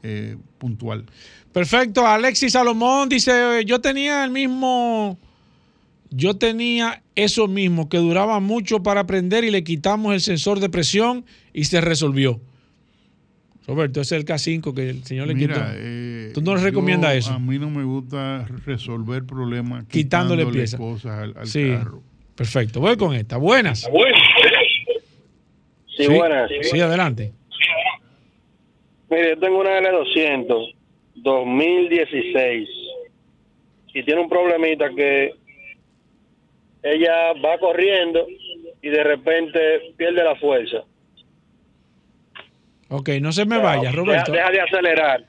[0.01, 1.05] eh, puntual.
[1.53, 5.19] Perfecto, Alexis Salomón dice, yo tenía el mismo,
[6.09, 10.69] yo tenía eso mismo, que duraba mucho para aprender y le quitamos el sensor de
[10.69, 11.23] presión
[11.53, 12.41] y se resolvió.
[13.67, 15.65] Roberto, ese es el K5 que el señor le Mira, quitó.
[15.75, 17.31] eh, ¿Tú no le recomiendas eso?
[17.33, 20.79] A mí no me gusta resolver problemas Quitándole quitándole piezas.
[20.79, 22.01] cosas al, al Sí, carro.
[22.35, 22.81] perfecto.
[22.81, 23.37] Voy con esta.
[23.37, 23.87] Buenas.
[25.95, 26.49] Sí, buenas.
[26.63, 27.31] Sí, adelante.
[29.09, 30.75] Mire, yo tengo una L200
[31.15, 32.69] 2016
[33.93, 35.31] y tiene un problemita que
[36.81, 38.25] ella va corriendo
[38.81, 39.59] y de repente
[39.95, 40.83] pierde la fuerza.
[42.95, 44.31] Ok, no se me vaya, Roberto.
[44.31, 45.25] Deja, deja de acelerar.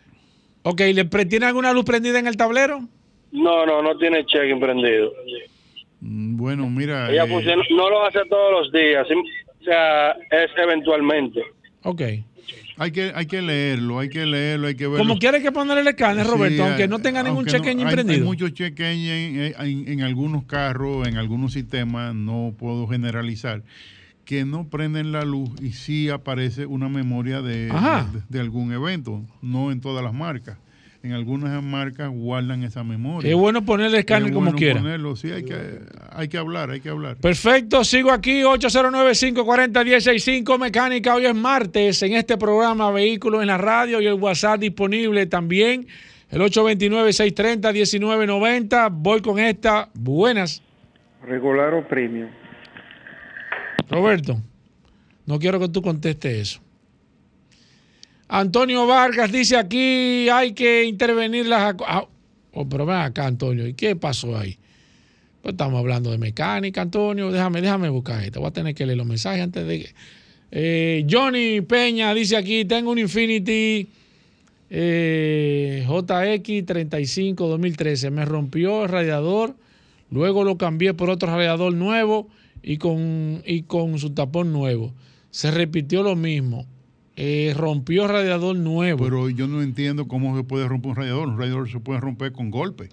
[0.65, 2.81] Ok, ¿le ¿tiene alguna luz prendida en el tablero?
[3.33, 5.13] No, no, no tiene check prendido.
[6.01, 7.11] Mm, Bueno, mira.
[7.11, 11.43] Ella eh, funciona, no lo hace todos los días, o sea, es eventualmente.
[11.85, 12.03] Ok.
[12.77, 14.99] Hay que, hay que leerlo, hay que leerlo, hay que verlo.
[14.99, 18.19] Como quiere que ponerle el escáner, Roberto, aunque no tenga ningún check-in no- hay- prendido.
[18.21, 18.53] Hay muchos
[19.07, 23.63] en, en- en algunos carros, en algunos sistemas, no puedo generalizar,
[24.25, 27.73] que no prenden la luz y sí aparece una memoria de, de-
[28.29, 30.57] de algún evento, no en todas las marcas.
[31.03, 33.29] En algunas marcas guardan esa memoria.
[33.31, 34.81] Es bueno ponerle escáner Es como bueno quiera.
[34.81, 37.17] ponerlo, sí, hay que, hay que hablar, hay que hablar.
[37.17, 41.15] Perfecto, sigo aquí, 809-540-165 Mecánica.
[41.15, 45.87] Hoy es martes en este programa Vehículos en la Radio y el WhatsApp disponible también.
[46.31, 48.89] El 829-630-1990.
[48.91, 49.91] Voy con esta.
[49.95, 50.63] Buenas.
[51.23, 52.31] Regular o premium.
[53.89, 54.41] Roberto,
[55.27, 56.61] no quiero que tú contestes eso.
[58.29, 61.75] Antonio Vargas dice aquí hay que intervenir las...
[61.87, 62.07] ah,
[62.53, 64.59] oh, pero ven acá, Antonio, ¿y qué pasó ahí?
[65.43, 67.31] Pues estamos hablando de mecánica, Antonio.
[67.31, 68.41] Déjame, déjame buscar esto.
[68.41, 69.95] Voy a tener que leer los mensajes antes de que...
[70.57, 73.89] Eh, Johnny Peña dice aquí, tengo un Infinity
[74.71, 78.11] eh, JX 35 2013.
[78.11, 79.55] Me rompió el radiador,
[80.11, 82.29] luego lo cambié por otro radiador nuevo
[82.65, 84.93] y con, y con su tapón nuevo.
[85.31, 86.67] Se repitió lo mismo.
[87.17, 89.05] eh, rompió radiador nuevo.
[89.05, 91.29] Pero yo no entiendo cómo se puede romper un radiador.
[91.29, 92.89] Un radiador se puede romper con golpe.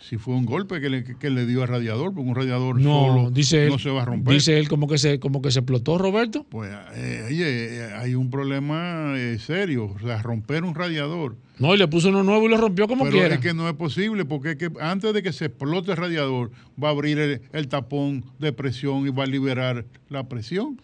[0.00, 3.06] Si fue un golpe que le, que le dio al radiador, porque un radiador no,
[3.06, 4.34] solo dice él, no se va a romper.
[4.34, 6.46] Dice él como que se, como que se explotó, Roberto.
[6.48, 9.86] Pues, eh, oye, eh, hay un problema eh, serio.
[9.86, 11.36] O sea, romper un radiador.
[11.58, 13.34] No, y le puso uno nuevo y lo rompió como Pero quiera.
[13.34, 16.50] es que no es posible, porque es que antes de que se explote el radiador,
[16.82, 20.80] va a abrir el, el tapón de presión y va a liberar la presión.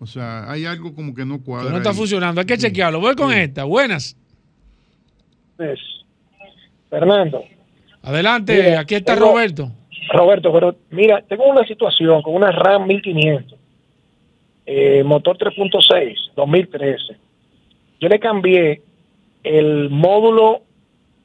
[0.00, 1.66] O sea, hay algo como que no cuadra.
[1.66, 1.96] Que no está ahí.
[1.96, 3.00] funcionando, hay que chequearlo.
[3.00, 3.64] Voy con esta.
[3.64, 4.16] Buenas.
[6.88, 7.44] Fernando.
[8.02, 9.70] Adelante, Mira, aquí está tengo- Roberto.
[10.12, 13.56] Roberto, pero mira, tengo una situación con una RAM 1500,
[14.66, 17.16] eh, motor 3.6, 2013.
[18.00, 18.82] Yo le cambié
[19.44, 20.62] el módulo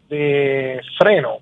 [0.10, 1.38] de freno,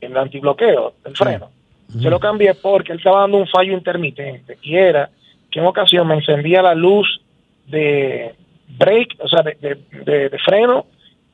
[0.00, 1.50] el antibloqueo del freno.
[1.94, 5.08] Yo lo cambié porque él estaba dando un fallo intermitente y era
[5.50, 7.20] que en ocasión me encendía la luz
[7.66, 8.34] de
[8.76, 10.84] brake, o sea, de, de- de- de freno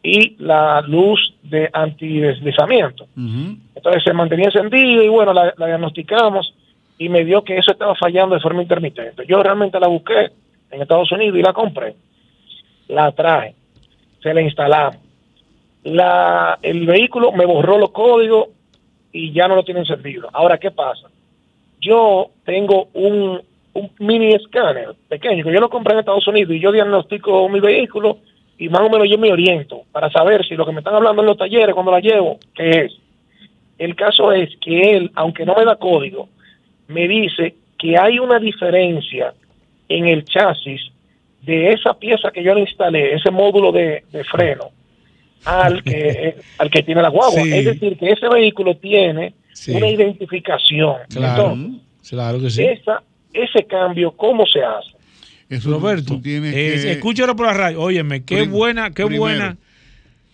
[0.02, 3.06] y la luz de antideslizamiento.
[3.74, 6.54] Entonces se mantenía encendido y bueno, la, la diagnosticamos
[6.98, 9.24] y me dio que eso estaba fallando de forma intermitente.
[9.26, 10.30] Yo realmente la busqué
[10.70, 11.96] en Estados Unidos y la compré.
[12.88, 13.54] La traje,
[14.24, 14.96] se la instalamos.
[15.84, 18.48] La, el vehículo me borró los códigos
[19.12, 20.30] y ya no lo tiene encendido.
[20.32, 21.08] Ahora, ¿qué pasa?
[21.78, 23.42] Yo tengo un,
[23.74, 27.60] un mini escáner pequeño que yo lo compré en Estados Unidos y yo diagnostico mi
[27.60, 28.16] vehículo
[28.56, 31.20] y más o menos yo me oriento para saber si lo que me están hablando
[31.20, 32.92] en los talleres cuando la llevo, ¿qué es?
[33.76, 36.28] El caso es que él, aunque no me da código,
[36.88, 39.34] me dice que hay una diferencia
[39.88, 40.93] en el chasis
[41.44, 44.70] de esa pieza que yo le instalé, ese módulo de, de freno,
[45.44, 47.42] al que, al que tiene la guagua.
[47.42, 47.52] Sí.
[47.52, 49.70] Es decir, que ese vehículo tiene Sí.
[49.70, 50.96] una identificación.
[51.10, 52.64] Claro, Entonces, claro que sí.
[52.64, 54.90] esa, ese cambio, ¿cómo se hace?
[55.68, 57.80] Roberto, eh, escúchalo por la radio.
[57.80, 59.20] Óyeme, qué Prim- buena, qué primero.
[59.20, 59.56] buena,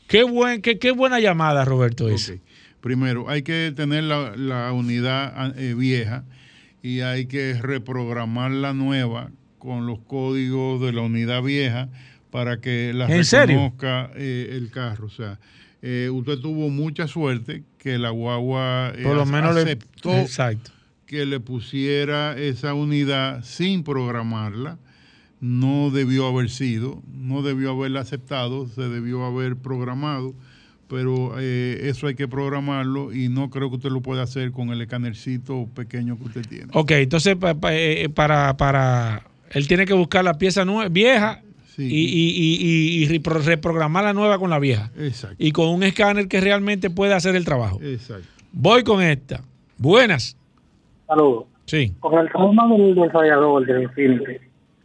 [0.08, 2.32] qué, buen, qué, qué buena llamada, Roberto, es.
[2.80, 6.24] Primero, hay que tener la, la unidad eh, vieja
[6.82, 9.30] y hay que reprogramar la nueva
[9.60, 11.88] con los códigos de la unidad vieja
[12.32, 15.06] para que la reconozca eh, el carro.
[15.06, 15.38] O sea,
[15.82, 20.72] eh, usted tuvo mucha suerte que la guagua eh, Por lo menos le- aceptó Exacto.
[21.06, 24.78] que le pusiera esa unidad sin programarla.
[25.40, 30.34] No debió haber sido, no debió haberla aceptado, se debió haber programado,
[30.86, 34.68] pero eh, eso hay que programarlo y no creo que usted lo pueda hacer con
[34.68, 36.66] el escanercito pequeño que usted tiene.
[36.74, 41.42] Ok, entonces pa- pa- eh, para, para, él tiene que buscar la pieza nue- vieja
[41.76, 44.90] y, y- y- y- y repro- reprogramar la nueva con la vieja.
[44.98, 45.36] Exacto.
[45.38, 47.80] Y con un escáner que realmente puede hacer el trabajo.
[47.82, 48.26] Exacto.
[48.52, 49.42] Voy con esta.
[49.78, 50.36] Buenas.
[51.06, 51.44] Saludos.
[51.66, 51.92] Sí.
[52.00, 54.38] Con el trauma del, radiador del Infinity,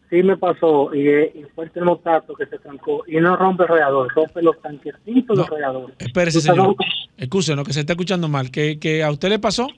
[0.09, 3.63] sí me pasó y, eh, y fue el termostato que se trancó y no rompe
[3.63, 5.93] el radiador, rompe los tanquecitos del radiador.
[5.99, 6.67] Espérese, ¿Usted señor.
[6.69, 6.75] no-
[7.17, 8.51] Escúchenos, que se está escuchando mal.
[8.51, 9.65] ¿Que, que a usted le pasó?
[9.65, 9.73] Ok.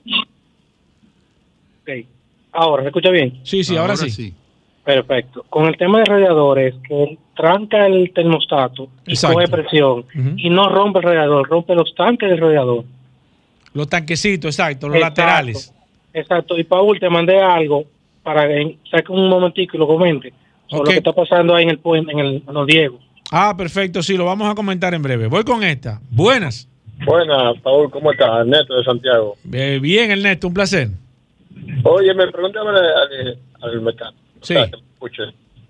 [2.52, 3.40] Ahora, ¿me escucha bien?
[3.42, 4.34] Sí, sí, ahora, sí.
[4.88, 5.44] Perfecto.
[5.50, 9.34] Con el tema de radiadores, que él tranca el termostato y Exacto.
[9.34, 10.06] coge presión
[10.38, 12.84] y no rompe el radiador, rompe los tanques del radiador.
[13.74, 15.20] Los tanquecitos, exacto, los Exacto.
[15.20, 15.74] laterales.
[16.14, 16.58] Exacto.
[16.58, 17.84] Y Paul, te mandé algo
[18.22, 20.32] para que saque un momentico y lo comente
[20.68, 22.98] sobre lo que está pasando ahí en el puente, en, el, en los Diego.
[23.30, 25.26] Ah, perfecto, sí, lo vamos a comentar en breve.
[25.26, 26.00] Voy con esta.
[26.10, 26.66] Buenas.
[27.04, 28.46] Buenas, Paul, ¿cómo estás?
[28.46, 29.36] Neto de Santiago.
[29.52, 30.88] Eh, bien, Ernesto, un placer.
[31.84, 34.22] Oye, me pregúntame al, al mecánico.
[34.42, 34.54] Sí.
[34.54, 35.22] O sea, que me escuche.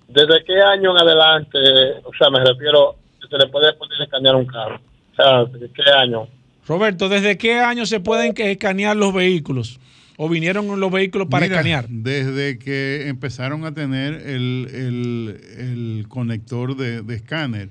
[0.08, 1.58] ¿Desde qué año en adelante,
[2.04, 2.96] o sea, me refiero,
[3.28, 4.80] se le puede poner escanear un carro?
[5.12, 6.28] O sea, ¿desde qué año?
[6.66, 9.78] Roberto, ¿desde qué año se pueden que- escanear los vehículos?
[10.16, 11.86] ¿O vinieron los vehículos para Mira, escanear?
[11.88, 17.68] Desde que empezaron a tener el, el- el conector de, de escáner.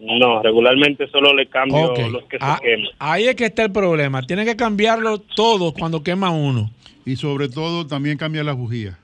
[0.00, 2.88] No, regularmente solo le cambio los que Ah, se queman.
[2.98, 4.22] ahí es que está el problema.
[4.22, 6.70] Tiene que cambiarlo todo cuando quema uno.
[7.06, 8.96] Y sobre todo también cambia las bujías.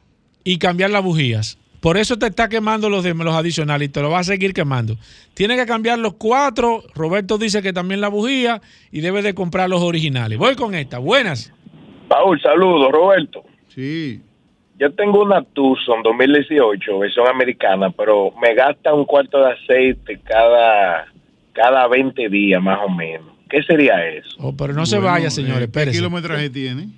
[0.43, 1.59] y cambiar las bujías.
[1.81, 4.53] Por eso te está quemando los, de, los adicionales y te lo va a seguir
[4.53, 4.97] quemando.
[5.35, 6.83] Tiene que cambiar los cuatro.
[6.95, 8.61] Roberto dice que también la bujía
[8.91, 10.39] y debe de comprar los originales.
[10.39, 10.99] Voy con esta.
[10.99, 11.53] Buenas.
[12.09, 13.45] Paul, saludos, Roberto.
[13.69, 14.21] Sí.
[14.81, 21.07] Yo tengo una Tucson 2018, versión americana, pero me gasta un cuarto de aceite cada,
[21.53, 23.29] cada 20 días más o menos.
[23.51, 24.37] ¿Qué sería eso?
[24.39, 25.99] Oh, pero no se vaya, señores, ¿Qué espérese.
[25.99, 26.89] kilometraje tiene?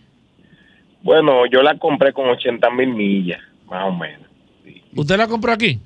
[1.02, 4.28] Bueno, yo la compré con 80 mil millas, más o menos.
[4.94, 5.80] ¿Usted la compró aquí?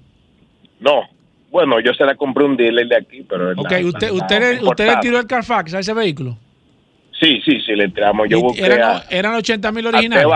[0.80, 1.02] No,
[1.50, 3.52] bueno, yo se la compré a un dealer de aquí, pero...
[3.52, 6.36] Ok, la- usted, la- usted, le, usted tiró el Carfax a ese vehículo.
[7.18, 8.28] Sí, sí, sí, le entramos.
[8.28, 10.26] Yo busqué eran, a, eran 80 mil a originales.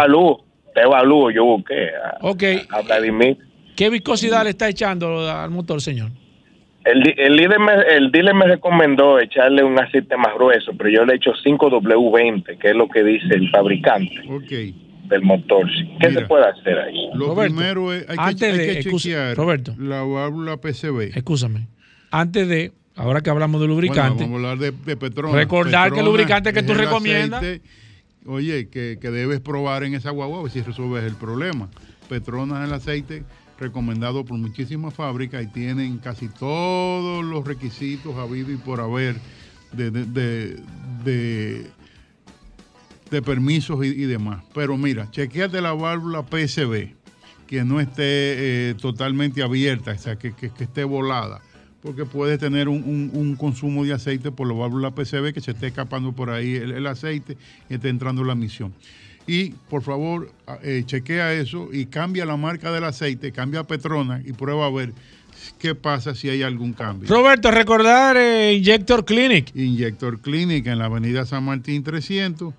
[0.74, 3.36] Tevalú, Tevalú, yo busqué a, Ok, a Vladimir.
[3.76, 6.10] ¿qué viscosidad le está echando al motor, señor?
[6.84, 11.04] El, el, líder me, el dealer me recomendó echarle un aceite más grueso, pero yo
[11.04, 14.10] le he hecho 5W20, que es lo que dice el fabricante
[15.08, 15.66] del motor.
[16.00, 17.08] ¿Qué se puede hacer ahí?
[17.14, 19.74] Lo primero es, hay que, antes hay de- que excusa- chequear Roberto.
[19.78, 21.16] la válvula PCB.
[21.16, 21.66] Escúchame.
[22.10, 25.32] Antes de, ahora que hablamos de lubricante, Bueno, vamos a hablar de, de.
[25.34, 27.62] Recordar que el lubricante que tú recomiendas- aceite,
[28.26, 31.70] Oye, que, que debes probar en esa guagua si resuelves el problema.
[32.08, 33.24] Petronas el aceite
[33.58, 39.16] recomendado por muchísimas fábricas y tienen casi todos los requisitos habido y por haber
[39.72, 40.06] de, de,
[41.04, 41.70] de,
[43.22, 44.42] permisos y, demás.
[44.54, 46.94] Pero mira, chequeate la válvula PSB,
[47.46, 51.40] que no esté eh, totalmente abierta, o sea, que- que esté volada,
[51.82, 55.52] porque puede tener un, un- un consumo de aceite por la válvula PCB que se
[55.52, 57.36] esté escapando por ahí el, el aceite
[57.68, 58.72] y esté entrando la misión.
[59.26, 60.30] Y por favor,
[60.62, 64.70] eh, chequea eso y cambia la marca del aceite, cambia a Petronas y prueba a
[64.70, 64.92] ver
[65.58, 67.08] qué pasa si hay algún cambio.
[67.08, 69.54] Roberto, recordar eh, Injector Clinic.
[69.54, 72.52] Injector Clinic en la avenida San Martín 300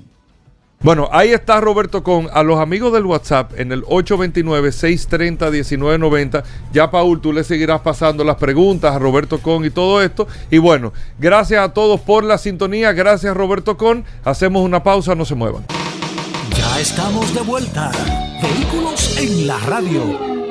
[0.80, 6.42] Bueno, ahí está Roberto con a los amigos del WhatsApp en el 829-630-1990.
[6.72, 10.28] Ya, Paul, tú le seguirás pasando las preguntas a Roberto Con y todo esto.
[10.50, 12.92] Y bueno, gracias a todos por la sintonía.
[12.92, 14.04] Gracias, Roberto Con.
[14.22, 15.64] Hacemos una pausa, no se muevan.
[16.56, 17.90] Ya estamos de vuelta.
[18.42, 20.45] Vehículos en la radio.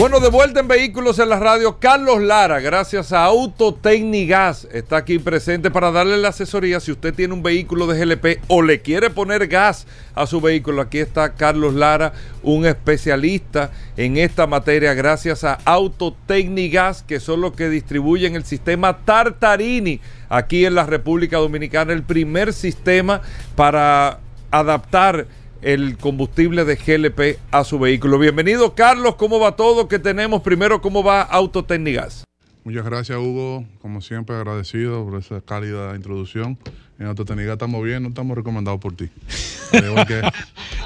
[0.00, 5.18] Bueno, de vuelta en Vehículos en la Radio, Carlos Lara, gracias a Autotecnigas, está aquí
[5.18, 6.80] presente para darle la asesoría.
[6.80, 10.80] Si usted tiene un vehículo de GLP o le quiere poner gas a su vehículo,
[10.80, 17.52] aquí está Carlos Lara, un especialista en esta materia, gracias a Autotecnigas, que son los
[17.52, 23.20] que distribuyen el sistema Tartarini aquí en la República Dominicana, el primer sistema
[23.54, 24.20] para
[24.50, 25.26] adaptar
[25.62, 28.18] el combustible de GLP a su vehículo.
[28.18, 29.16] Bienvenido, Carlos.
[29.16, 29.88] ¿Cómo va todo?
[29.88, 30.42] ¿Qué tenemos?
[30.42, 32.24] Primero, ¿cómo va Autotecnigas?
[32.64, 33.64] Muchas gracias, Hugo.
[33.80, 36.58] Como siempre, agradecido por esa cálida introducción.
[37.00, 39.08] En Autotecnica estamos bien, no estamos recomendados por ti.
[39.70, 40.22] Que-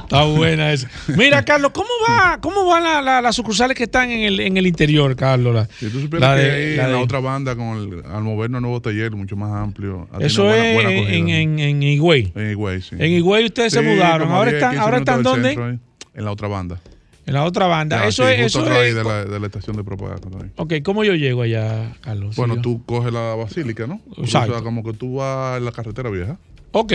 [0.03, 0.89] Está buena esa.
[1.17, 4.57] Mira, Carlos, ¿cómo va, cómo van la- la- las sucursales que están en el, en
[4.59, 5.55] el interior, Carlos?
[5.55, 8.03] La- Si tú supieras la que de- ahí la en la otra banda, con el,
[8.13, 10.07] al movernos a nuevo taller mucho más amplio.
[10.21, 11.17] Eso buena- es buena en, acogida.
[11.17, 12.33] en, en, en Higüey.
[12.37, 12.97] En Higüey, sí.
[12.99, 14.31] En Higüey ustedes se mudaron.
[14.31, 15.49] Ahora 10, están, 15 ahora están dónde?
[15.49, 15.69] centro
[16.15, 16.79] En la otra banda.
[17.27, 18.03] En la otra banda.
[18.03, 20.29] Ah, eso sí, es, justo eso es- de la, de la estación de propaganda.
[20.57, 22.37] Ok, ¿cómo yo llego allá, Carlos?
[22.37, 24.01] Bueno, yo- tú coges la basílica, ¿no?
[24.19, 24.53] Exacto.
[24.53, 26.39] O sea, como que tú vas en la carretera vieja.
[26.73, 26.93] Ok.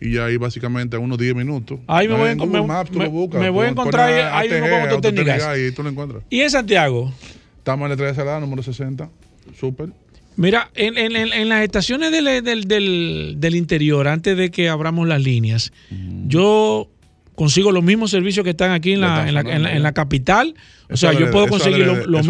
[0.00, 1.80] Y ya ahí básicamente a unos 10 minutos.
[1.86, 2.48] Ahí me voy a en encon-
[3.10, 5.42] Google me- tú voy a encontrar ahí- con Autotecnigas.
[5.42, 6.22] Autotecnigas, Y tú lo encuentras.
[6.30, 7.12] ¿Y en Santiago?
[7.58, 9.08] Estamos en la 3 de Salada, número 60.
[9.58, 9.88] Súper.
[10.36, 14.68] Mira, en, en- en- en las estaciones del, del- del- del interior, antes de que
[14.68, 15.72] abramos las líneas,
[16.26, 16.88] yo
[17.42, 19.90] consigo los mismos servicios que están aquí en la, en la, en la- en la
[19.92, 20.54] capital.
[20.88, 22.26] O sea, yo puedo conseguir lo- lo los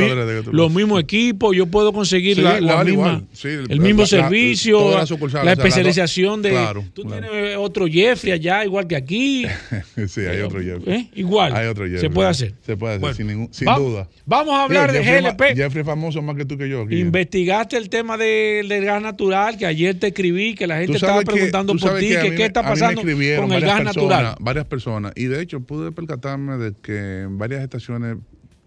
[0.52, 3.24] lo mismos equipos, yo puedo conseguir Sí, la, la igual, misma- igual.
[3.32, 6.50] Sí, el la- mismo servicio, la, o sea, especialización de...
[6.50, 7.26] Claro, tú claro.
[7.28, 9.46] tienes otro Jeffrey allá, igual que aquí.
[10.08, 10.94] sí, hay otro Jeffrey.
[10.94, 11.08] ¿Eh?
[11.16, 11.56] Igual.
[11.56, 12.54] Hay otro Se puede hacer.
[12.64, 14.08] Se puede hacer, Bueno, sin, ningún, sin va- duda.
[14.26, 15.56] vamos a hablar de GLP.
[15.56, 16.82] Jeffrey es famoso más que tú que yo.
[16.82, 16.96] aquí.
[17.00, 21.20] Investigaste el tema de- del gas natural, que ayer te escribí, que la gente estaba
[21.22, 24.36] preguntando por ti, que qué está pasando con el gas natural.
[24.38, 25.01] Varias personas.
[25.16, 28.16] Y de hecho pude percatarme de que en varias estaciones,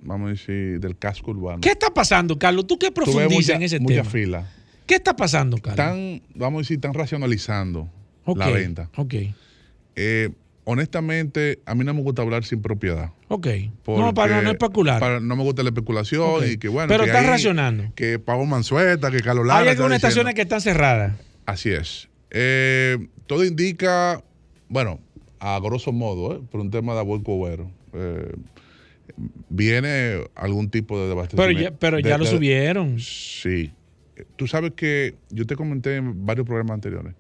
[0.02, 1.62] vamos a decir, del casco urbano.
[1.62, 2.68] ¿Qué está pasando, Carlos?
[2.68, 4.10] ¿Tú qué profundizas mucha- en ese mucha tema?
[4.10, 4.52] fila.
[4.86, 5.80] ¿Qué está pasando, Carlos?
[5.86, 7.90] Están, vamos a decir, están racionalizando
[8.36, 8.90] la venta.
[8.98, 9.14] Ok,
[9.96, 10.30] Eh,
[10.66, 13.12] honestamente, a mí no me gusta hablar sin propiedad.
[13.30, 13.48] ok.
[13.88, 15.00] No, para no especular.
[15.00, 16.88] para- no me gusta la especulación y que bueno.
[16.90, 17.92] Pero ahí- racionando.
[17.96, 19.62] Que Pablo Mansueta, que Carlos Lara.
[19.62, 21.14] Hay algunas estaciones que están cerradas.
[21.46, 22.10] Así es.
[22.32, 24.22] Eh, todo indica,
[24.68, 25.00] bueno,
[25.48, 26.42] a grosso modo, ¿eh?
[26.50, 28.34] por un tema de abuelo eh,
[29.50, 31.62] viene algún tipo de Pero abastecimiento.
[31.62, 33.00] ya, pero De- ya lo de- subieron.
[33.00, 33.72] Sí.
[34.38, 37.14] Tú sabes que yo te comenté en varios programas anteriores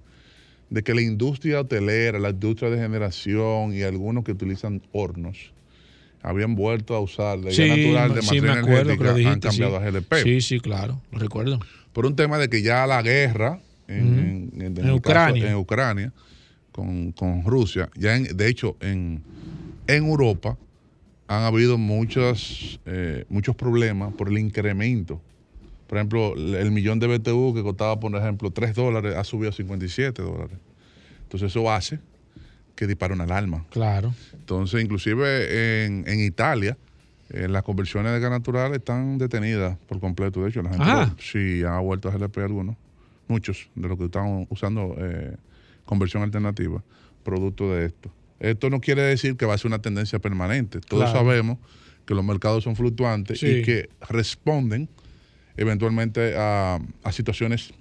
[0.69, 5.53] de que la industria hotelera, la industria de generación y algunos que utilizan hornos
[6.23, 9.83] habían vuelto a usar de Sí, natural de sí, materia acuerdo energética, han cambiado sí.
[9.85, 10.13] a GLP.
[10.23, 11.59] Sí, sí, claro, lo recuerdo.
[11.93, 15.43] Por un tema de que ya la guerra en, en- en- en En el Ucrania.
[15.43, 16.13] caso- en Ucrania
[16.75, 19.21] con, con Rusia, ya en- de hecho en,
[19.87, 20.57] en Europa
[21.27, 25.21] han habido muchas, eh, muchos problemas por el incremento.
[25.87, 29.53] Por ejemplo, el millón de BTU que costaba, por ejemplo, 3 dólares, ha subido a
[29.53, 30.57] 57 dólares.
[31.23, 31.99] Entonces eso hace
[32.75, 33.65] que dispare una alarma.
[33.69, 34.13] Claro.
[34.33, 36.77] Entonces, inclusive en, en Italia,
[37.29, 40.43] eh, las conversiones de gas natural están detenidas por completo.
[40.43, 40.83] De hecho, la gente
[41.23, 42.75] sí ha vuelto a GLP algunos,
[43.27, 45.35] muchos de los que están usando eh,
[45.85, 46.83] conversión alternativa,
[47.23, 48.11] producto de esto.
[48.39, 50.79] Esto no quiere decir que va a ser una tendencia permanente.
[50.81, 51.19] Todos Claro.
[51.25, 51.57] sabemos
[52.05, 53.47] que los mercados son fluctuantes Sí.
[53.47, 54.89] y que responden
[55.57, 57.73] eventualmente a, a situaciones,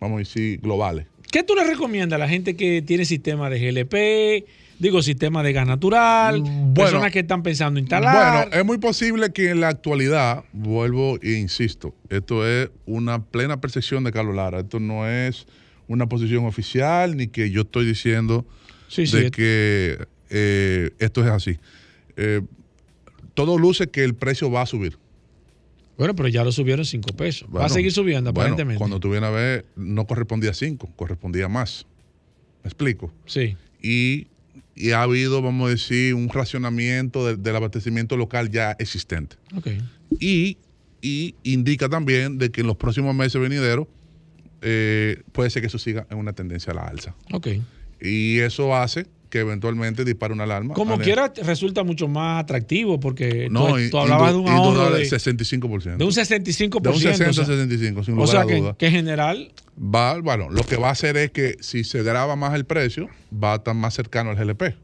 [0.00, 1.06] vamos a decir, globales.
[1.32, 4.46] ¿Qué tú le recomiendas a la gente que tiene sistema de GLP,
[4.78, 6.44] digo, sistema de gas natural,
[6.74, 8.46] personas que están pensando instalar?
[8.46, 13.60] Bueno, es muy posible que en la actualidad, vuelvo e insisto, esto es una plena
[13.60, 14.60] percepción de Carlos Lara.
[14.60, 15.46] Esto no es
[15.88, 18.46] una posición oficial ni que yo estoy diciendo
[18.88, 19.98] Sí, sí, de es- que
[20.30, 21.58] eh, esto es así.
[22.16, 22.40] Eh,
[23.34, 24.96] todo luce que el precio va a subir.
[25.96, 27.48] Bueno, pero ya lo subieron 5 pesos.
[27.54, 28.78] va a seguir subiendo, bueno, aparentemente.
[28.78, 31.86] cuando tuviera a ver, no correspondía a 5, correspondía a más.
[32.64, 33.12] ¿Me explico?
[33.26, 33.56] Sí.
[33.80, 34.26] Y,
[34.74, 39.36] y ha habido, vamos a decir, un racionamiento de- del abastecimiento local ya existente.
[39.56, 39.68] Ok.
[40.18, 40.58] Y,
[41.00, 43.86] y indica también de que en los próximos meses venideros
[44.64, 47.14] eh, puede ser que eso siga en una tendencia a la alza.
[47.32, 47.48] Ok.
[48.00, 50.74] Y eso hace que eventualmente dispare una alarma.
[50.74, 54.70] Como quiera, resulta mucho más atractivo porque No, tú, y- tú hablabas de un ahorro
[54.70, 55.96] indudable, de, 65%.
[55.98, 56.80] de un 65%.
[56.82, 58.76] De un 60 o sea, 65, sin o lugar sea a que, duda.
[58.78, 62.36] que en general, Va, bueno, lo que va a hacer es que si se graba
[62.36, 64.76] más el precio, va a estar más cercano al GLP.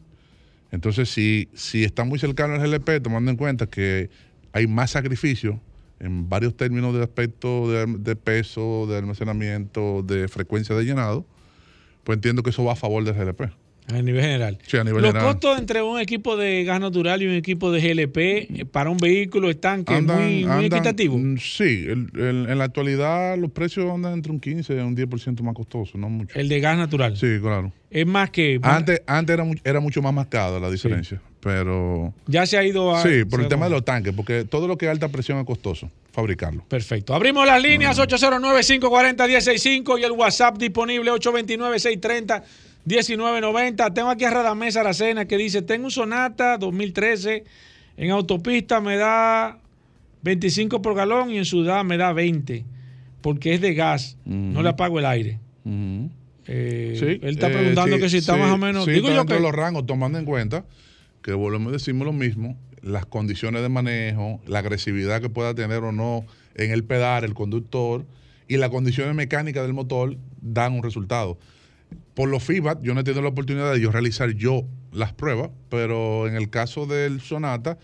[0.73, 4.11] Entonces, si, si está muy cercano al GLP, tomando en cuenta que
[4.53, 5.61] hay más sacrificio
[6.01, 11.27] en varios términos de aspecto de, de peso, de almacenamiento, de frecuencia de llenado,
[12.05, 13.43] pues entiendo que eso va a favor del GLP.
[13.89, 14.59] a nivel general.
[14.67, 15.33] Sí, a nivel Los general.
[15.33, 19.51] costos entre un equipo de gas natural y un equipo de GLP para un vehículo
[19.51, 21.21] están que Andan- muy, muy equitativos.
[21.21, 24.95] mm, Sí, el- el- en la actualidad los precios andan entre un 15 y un
[24.95, 26.39] 10% más costoso, no mucho.
[26.39, 27.17] El de gas natural.
[27.17, 27.73] Sí, claro.
[27.91, 28.59] Es más que.
[28.63, 32.15] Antes, antes era, era mucho más marcada la diferencia, pero...
[32.27, 33.03] Ya se ha ido a.
[33.03, 35.47] Sí, por el tema de los tanques, porque todo lo que es alta presión es
[35.47, 36.63] costoso, fabricarlo.
[36.69, 37.15] Perfecto.
[37.15, 43.95] Abrimos las líneas 809-540-165 y el WhatsApp disponible 829-630-1990.
[43.95, 47.45] Tengo aquí a Radamés Aracena que dice, tengo un Sonata 2013,
[47.97, 49.59] en autopista me da
[50.23, 52.67] 25 por galón y en ciudad me da 20,
[53.23, 55.39] porque es de gas, no le apago el aire.
[56.47, 58.85] Eh, Sí, él está eh, preguntando sí, que si está sí, más o menos...
[58.85, 59.39] sí, digo yo que...
[59.39, 60.65] los rangos, tomando en cuenta
[61.23, 65.79] que volvemos a decirme lo mismo, las condiciones de manejo, la agresividad que pueda tener
[65.85, 68.07] o no en el pedal, el conductor
[68.49, 71.39] y las condiciones mecánicas del motor dan un resultado.
[72.15, 75.51] Por los feedback, yo no he tenido la oportunidad de yo realizar yo las pruebas,
[75.69, 77.79] pero en el caso del Sonata,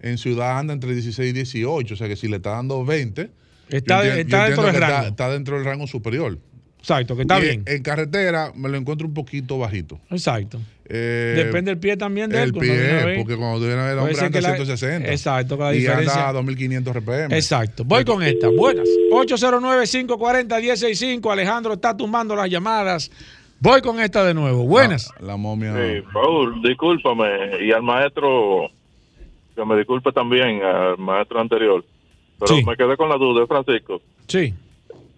[0.00, 3.30] en ciudad anda entre 16 y 18, o sea que si le está dando 20,
[3.68, 4.96] Está- dentro del rango.
[4.96, 6.38] Está, está dentro del rango superior.
[6.80, 7.62] Exacto, que está Y bien.
[7.66, 10.00] En carretera me lo encuentro un poquito bajito.
[10.10, 10.58] Exacto.
[10.92, 12.48] Eh, Depende del pie también de él.
[12.48, 14.48] el pie, porque cuando tú vienes a ver, el Puede hombre ser anda que la-
[14.56, 15.12] 160.
[15.12, 16.12] Exacto, con la y diferencia.
[16.14, 17.34] anda a 2500 RPM.
[17.36, 17.84] Exacto.
[17.84, 18.48] Voy con esta.
[18.48, 18.88] Buenas.
[19.12, 21.30] 809-540-165.
[21.32, 23.10] Alejandro está tumbando las llamadas.
[23.60, 24.64] Voy con esta de nuevo.
[24.66, 25.12] Buenas.
[25.20, 25.74] La, momia.
[25.74, 27.64] Sí, Paul, discúlpame.
[27.64, 28.70] Y al maestro,
[29.54, 31.84] que me disculpe también, al maestro anterior.
[32.38, 32.64] Pero Sí.
[32.64, 34.00] me quedé con la duda, Francisco.
[34.26, 34.54] Sí.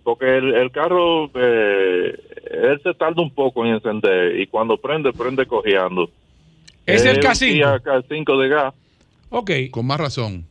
[0.04, 2.18] Porque el, el carro, eh,
[2.50, 6.10] él se tarda un poco en encender y cuando prende, prende cojeando.
[6.86, 7.52] Es el un K5.
[7.52, 8.74] Kia K5 de gas.
[9.30, 9.50] Ok.
[9.70, 10.46] Con más razón.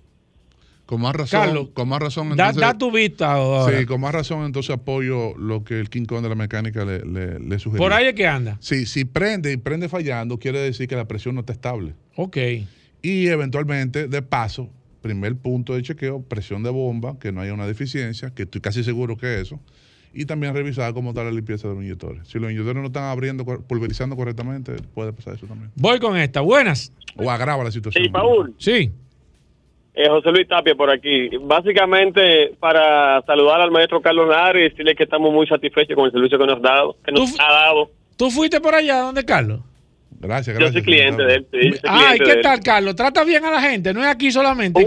[0.86, 1.40] Con más razón.
[1.40, 2.30] Carlos, con más razón.
[2.30, 3.78] Da, Entonces, da tu vista ahora.
[3.78, 7.00] Sí, con más razón entonces apoyo lo que el King Kong de la mecánica le,
[7.06, 7.78] le, le sugirió.
[7.78, 8.58] Por ahí es que anda.
[8.60, 11.94] Sí, si prende y prende fallando, quiere decir que la presión no está estable.
[12.16, 12.38] Ok.
[13.02, 14.70] Y eventualmente, de paso,
[15.02, 18.84] primer punto de chequeo, presión de bomba, que no haya una deficiencia, que estoy casi
[18.84, 19.60] seguro que es eso.
[20.14, 22.28] Y también revisar cómo está la limpieza de los inyectores.
[22.28, 25.72] Si los inyectores no están abriendo, pulverizando correctamente, puede pasar eso también.
[25.76, 26.42] Voy con esta.
[26.42, 26.94] Buenas.
[27.16, 28.04] O agrava la situación.
[28.04, 28.54] Sí, Paul.
[28.58, 28.92] Sí.
[29.94, 31.30] Eh, José Luis Tapia por aquí.
[31.42, 36.12] Básicamente para saludar al maestro Carlos Lara y decirle que estamos muy satisfechos con el
[36.12, 37.92] servicio que nos, ha dado, que nos ha dado.
[38.18, 39.62] ¿Tú fuiste por allá donde Carlos?
[40.22, 41.48] Gracias, Yo soy cliente de él.
[41.52, 42.42] sí, Ay, cliente ¿qué de él.
[42.42, 42.96] tal, Carlos?
[42.96, 44.86] Trata bien a la gente, no es aquí solamente.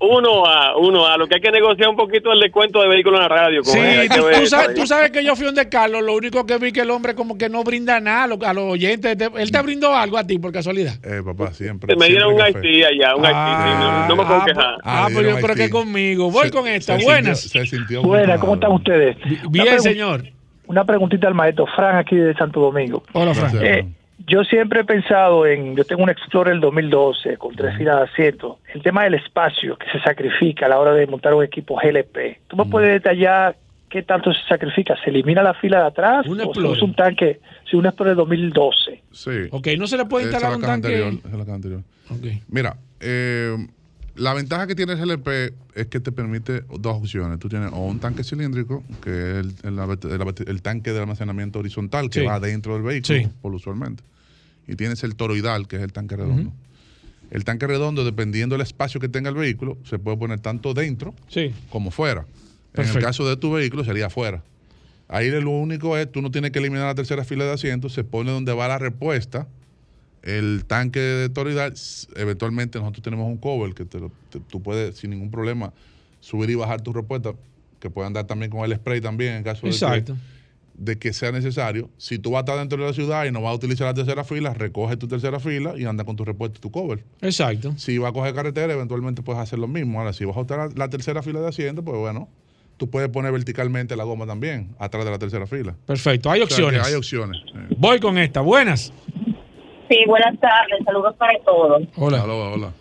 [0.00, 3.18] Uno, a uno a lo que hay que negociar un poquito el descuento de vehículos
[3.18, 3.62] en la radio.
[3.62, 4.74] con Sí, él, tú, ver tú eso sabes, ahí.
[4.74, 7.36] tú sabes que yo fui donde Carlos, lo único que vi que el hombre como
[7.38, 9.16] que no brinda nada a los, a los oyentes.
[9.16, 10.94] Te- Él te brindó algo a ti por casualidad.
[11.04, 11.96] Eh, papá, siempre.
[11.96, 12.40] Me dieron un.
[12.42, 14.74] Haití allá, un Haití, sí, no, no me puedo Ah, quejar.
[14.84, 16.30] Ah, pues yo dieron creo que conmigo.
[16.30, 16.98] Voy Se- con esta.
[16.98, 17.40] se Buenas.
[17.40, 19.16] sintió- se sintió Buenas, ¿cómo están ustedes?
[19.50, 20.24] Bien, señor.
[20.68, 23.02] Una preguntita al maestro Fran aquí de Santo Domingo.
[23.12, 23.52] Hola, Fran.
[23.64, 23.86] Eh,
[24.26, 28.02] yo siempre he pensado en, yo tengo un Explorer del 2012 con tres filas de
[28.04, 28.58] asiento.
[28.74, 32.38] El tema del espacio que se sacrifica a la hora de montar un equipo GLP.
[32.48, 33.56] ¿Tú me puedes detallar
[33.88, 34.96] qué tanto se sacrifica?
[35.04, 36.26] ¿Se elimina la fila de atrás?
[36.26, 36.70] Un ¿O se Explorer.
[36.72, 37.40] usa un tanque?
[37.70, 39.02] Sí, un Explorer 2012.
[39.12, 39.30] Sí.
[39.50, 40.86] Ok, no se le puede Esa instalar es un tanque.
[41.04, 41.80] anterior, es la anterior.
[42.48, 43.56] Mira, eh,
[44.16, 47.38] la ventaja que tiene el GLP es que te permite dos opciones.
[47.38, 51.58] Tú tienes o un tanque cilíndrico, que es el, el- el- el tanque de almacenamiento
[51.58, 52.26] horizontal que Sí.
[52.26, 53.28] va dentro del vehículo, Sí.
[53.42, 54.02] por usualmente.
[54.66, 56.52] Y tienes el toroidal, que es el tanque redondo.
[57.30, 61.14] El tanque redondo, dependiendo del espacio que tenga el vehículo, se puede poner tanto dentro
[61.28, 61.52] Sí.
[61.70, 62.24] como fuera.
[62.74, 64.42] En el caso de tu vehículo sería afuera.
[65.08, 68.02] Ahí lo único es, tú no tienes que eliminar la tercera fila de asientos, se
[68.04, 69.46] pone donde va la respuesta,
[70.26, 74.60] el tanque de toroidal, s- eventualmente nosotros tenemos un cover que te lo- te- tú
[74.62, 75.72] puedes sin ningún problema
[76.20, 77.32] subir y bajar tu respuesta,
[77.80, 80.16] que puede andar también con el spray también en caso de que- Exacto.
[80.78, 81.88] de que sea necesario.
[81.96, 83.94] Si tú vas a estar dentro de la ciudad y no vas a utilizar la
[83.94, 87.02] tercera fila, recoge tu tercera fila y anda con tu respuesta y tu cover.
[87.22, 87.72] Exacto.
[87.78, 90.00] Si vas a coger carretera, eventualmente puedes hacer lo mismo.
[90.00, 92.28] Ahora, si vas a usar la, tercera fila de asiento, pues bueno,
[92.76, 95.74] tú puedes poner verticalmente la goma también, atrás de la tercera fila.
[95.86, 96.86] Perfecto, hay O sea, opciones.
[96.86, 97.40] hay opciones.
[97.78, 98.42] Voy con esta.
[98.42, 98.92] Buenas.
[99.88, 101.82] Sí, buenas tardes, saludos para todos.
[101.96, 102.24] Hola.
[102.24, 102.72] Hola, hola.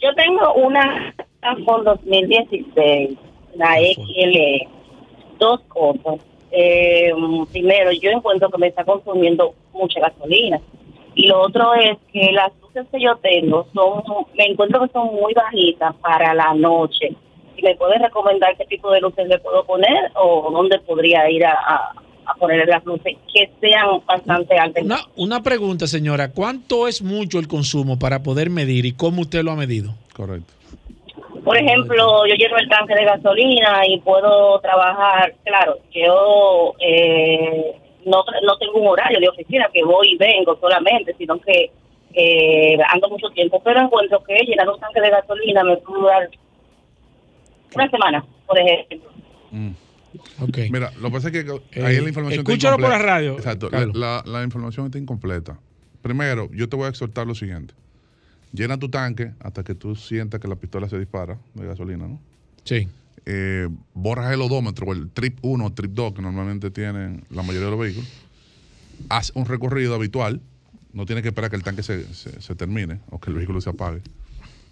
[0.00, 1.14] Yo tengo una
[1.64, 3.18] con 2016,
[3.54, 4.68] la XL.
[5.38, 6.20] Dos cosas.
[6.50, 7.12] Eh,
[7.52, 10.60] primero, yo encuentro que me está consumiendo mucha gasolina.
[11.14, 14.02] Y lo otro es que las luces que yo tengo son,
[14.36, 17.14] me encuentro que son muy bajitas para la noche.
[17.54, 21.44] Si me puedes recomendar qué tipo de luces le puedo poner o dónde podría ir
[21.44, 21.92] a, a,
[22.30, 24.84] a poner las luces que sean bastante altas.
[24.84, 26.30] Una, una pregunta, señora.
[26.32, 29.94] ¿Cuánto es mucho el consumo para poder medir y cómo usted lo ha medido?
[30.14, 30.52] Correcto.
[31.44, 38.24] Por ejemplo, yo lleno el tanque de gasolina y puedo trabajar, claro, yo eh, no,
[38.42, 41.70] no tengo un horario de oficina que voy y vengo solamente, sino que
[42.12, 46.30] eh, ando mucho tiempo, pero encuentro que llenar un tanque de gasolina me puede durar
[47.74, 49.10] una semana, por ejemplo.
[50.70, 51.40] Mira, lo que pasa es que
[51.72, 53.66] Eh, ahí la información está escúchalo por la radio, Exacto.
[53.70, 53.96] La, Carlos.
[53.96, 55.58] la- la información está incompleta.
[56.02, 57.74] Primero, yo te voy a exhortar lo siguiente.
[58.52, 62.20] Llena tu tanque hasta que tú sientas que la pistola se dispara de gasolina, ¿no?
[62.64, 62.88] Sí.
[63.26, 67.66] Eh, borras el odómetro el trip 1 o trip 2 que normalmente tienen la mayoría
[67.66, 68.08] de los vehículos.
[69.08, 70.40] Haz un recorrido habitual.
[70.92, 73.60] No tienes que esperar que el tanque se, se- se termine o que el vehículo
[73.60, 74.00] se apague.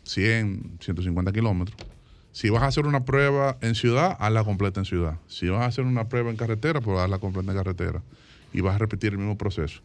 [0.05, 1.77] 100, 150 kilómetros.
[2.33, 5.19] Si vas a hacer una prueba en ciudad, hazla completa en ciudad.
[5.27, 8.03] Si vas a hacer una prueba en carretera, pues hazla completa en carretera.
[8.53, 9.81] Y vas a repetir el mismo proceso.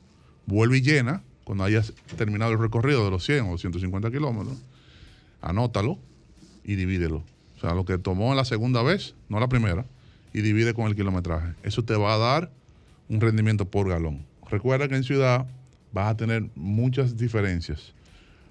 [0.45, 4.57] Vuelve y llena cuando hayas terminado el recorrido de los 100 o 150 kilómetros.
[5.41, 5.97] Anótalo
[6.63, 7.23] y divídelo.
[7.57, 9.85] O sea, lo que tomó la segunda vez, no la primera,
[10.33, 11.53] y divide con el kilometraje.
[11.63, 12.51] Eso te va a dar
[13.09, 14.25] un rendimiento por galón.
[14.49, 15.47] Recuerda que en ciudad
[15.91, 17.93] vas a tener muchas diferencias,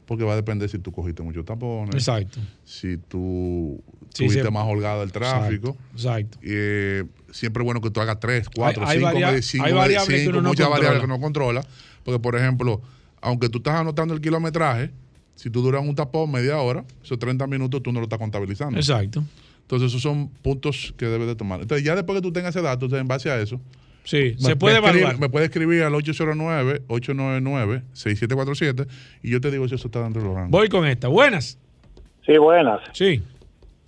[0.06, 2.40] porque va a depender si tú cogiste muchos tapones, Exacto.
[2.64, 3.80] si tú
[4.14, 4.50] Sí, tuviste sí.
[4.50, 5.76] más holgado el tráfico.
[5.94, 6.38] Exacto.
[6.42, 9.72] Eh, siempre es bueno que tú hagas tres, cuatro, Hay- hay cinco, medi- cinco, hay
[9.72, 11.62] variables que cinco, uno no muchas variables que no controla.
[12.04, 12.82] Porque, por ejemplo,
[13.20, 14.90] aunque tú estás anotando el kilometraje,
[15.34, 18.76] si tú duras un tapón media hora, esos 30 minutos tú no lo estás contabilizando.
[18.78, 19.24] Exacto.
[19.62, 21.60] Entonces, esos son puntos que debes de tomar.
[21.62, 23.60] Entonces, ya después que tú tengas ese dato, entonces, en base a eso,
[24.04, 25.16] Sí, me- se puede me escribe-.
[25.18, 28.86] Me puede escribir al 809-899-6747
[29.22, 30.50] y yo te digo si eso está dentro de los rangos.
[30.50, 31.08] Voy con esta.
[31.08, 31.58] Buenas.
[32.26, 32.80] Sí, buenas.
[32.92, 33.22] Sí.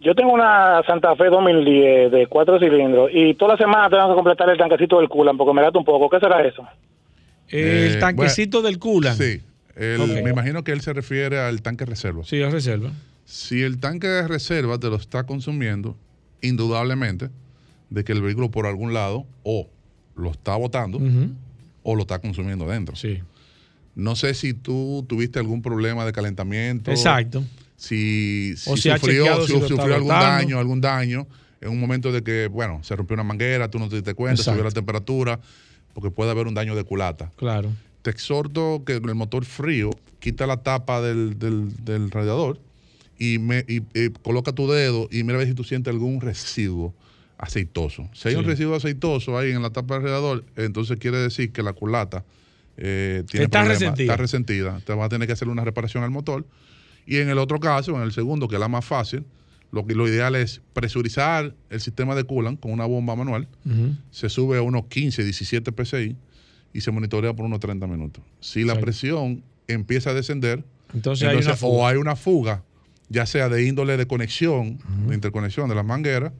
[0.00, 4.14] Yo tengo una Santa Fe 2010 de cuatro cilindros y toda la semana tengo que
[4.14, 6.08] completar el tanquecito del culan porque me gasta un poco.
[6.10, 6.66] ¿Qué será eso?
[7.48, 9.16] El Eh, tanquecito del culan.
[9.16, 9.40] Sí.
[9.76, 10.22] El-.
[10.22, 12.22] Me imagino que él se refiere al tanque reserva.
[12.24, 12.90] Sí, es reserva.
[13.24, 15.96] Si el tanque de reserva te lo está consumiendo,
[16.42, 17.30] indudablemente,
[17.88, 19.68] de que el vehículo por algún lado o
[20.16, 21.00] lo está botando
[21.82, 22.96] o lo está consumiendo dentro.
[22.96, 23.20] Sí.
[23.94, 26.90] No sé si tú tuviste algún problema de calentamiento.
[26.90, 27.44] Exacto.
[27.76, 30.26] Si, si O si ha sufrió, si sufrió algún botando.
[30.26, 31.26] daño, algún daño
[31.60, 34.40] en un momento de que, bueno, se rompió una manguera, tú no te diste cuenta,
[34.42, 34.52] Exacto.
[34.58, 35.40] subió la temperatura,
[35.94, 37.30] porque puede haber un daño de culata.
[37.36, 37.70] Claro.
[38.02, 42.58] Te exhorto que el motor frío quita la tapa del, del- del radiador
[43.18, 46.20] y, me, y, eh, coloca tu dedo y mira a ver si tú sientes algún
[46.20, 46.94] residuo
[47.38, 48.08] aceitoso.
[48.12, 51.62] Si hay un residuo aceitoso ahí en la tapa del radiador, entonces quiere decir que
[51.62, 52.24] la culata
[52.76, 54.04] eh, tiene Está problemas, resentida.
[54.12, 54.80] está resentida.
[54.84, 56.46] Te va a tener que hacer una reparación al motor.
[57.06, 59.24] Y en el otro caso, en el segundo, que es la más fácil,
[59.70, 63.48] lo, que, lo ideal es presurizar el sistema de coolant con una bomba manual.
[64.10, 66.16] Se sube a unos 15, 17 PSI
[66.72, 68.22] y se monitorea por unos 30 minutos.
[68.40, 68.84] Si la Exacto.
[68.84, 72.62] presión empieza a descender, Entonces hay o hay una fuga,
[73.08, 74.78] ya sea de índole de conexión,
[75.08, 76.32] de interconexión de las mangueras,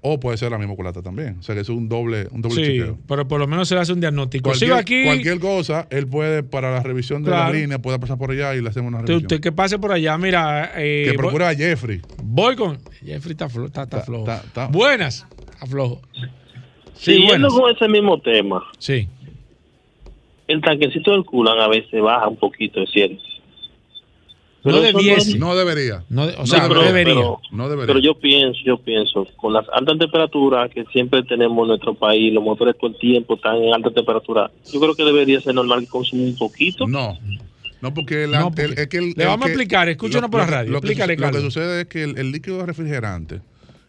[0.00, 1.36] o puede ser la misma culata también.
[1.40, 2.98] O sea que es un doble, un doble Sí, chequeo.
[3.08, 4.44] pero por lo menos se le hace un diagnóstico.
[4.50, 5.04] Cualquier, Sigo aquí.
[5.04, 7.52] cualquier cosa, él puede, para la revisión de Claro.
[7.52, 9.26] la línea, puede pasar por allá y le hacemos una revisión.
[9.26, 10.72] te- que pase por allá, mira.
[10.76, 12.00] eh, que voy- procura a Jeffrey.
[12.22, 12.78] Voy con.
[13.04, 14.22] Jeffrey está, flo- está- está flojo.
[14.30, 15.26] está- está- Buenas.
[15.52, 16.00] Está flojo.
[16.94, 17.52] Sí, Siguiendo buenas.
[17.54, 19.08] con ese mismo tema, Sí.
[20.46, 23.22] el tanquecito del culan a veces baja un poquito, es cierto.
[24.64, 25.38] No eso debiese.
[25.38, 26.02] No debería.
[26.08, 27.14] No de- o sea, no pero- debería.
[27.14, 27.86] Pero, No debería.
[27.86, 32.32] pero yo pienso, yo pienso, con las altas temperaturas que siempre tenemos en nuestro país,
[32.32, 35.80] los motores todo el tiempo están en alta temperatura, yo creo que debería ser normal
[35.80, 36.86] que consuma un poquito.
[36.86, 37.16] No.
[37.80, 40.28] No, porque, el- No, el- porque- es que el- le el vamos a explicar, escúchanos
[40.30, 43.40] por la radio, Lo que, explícale, lo que sucede es que el, el líquido refrigerante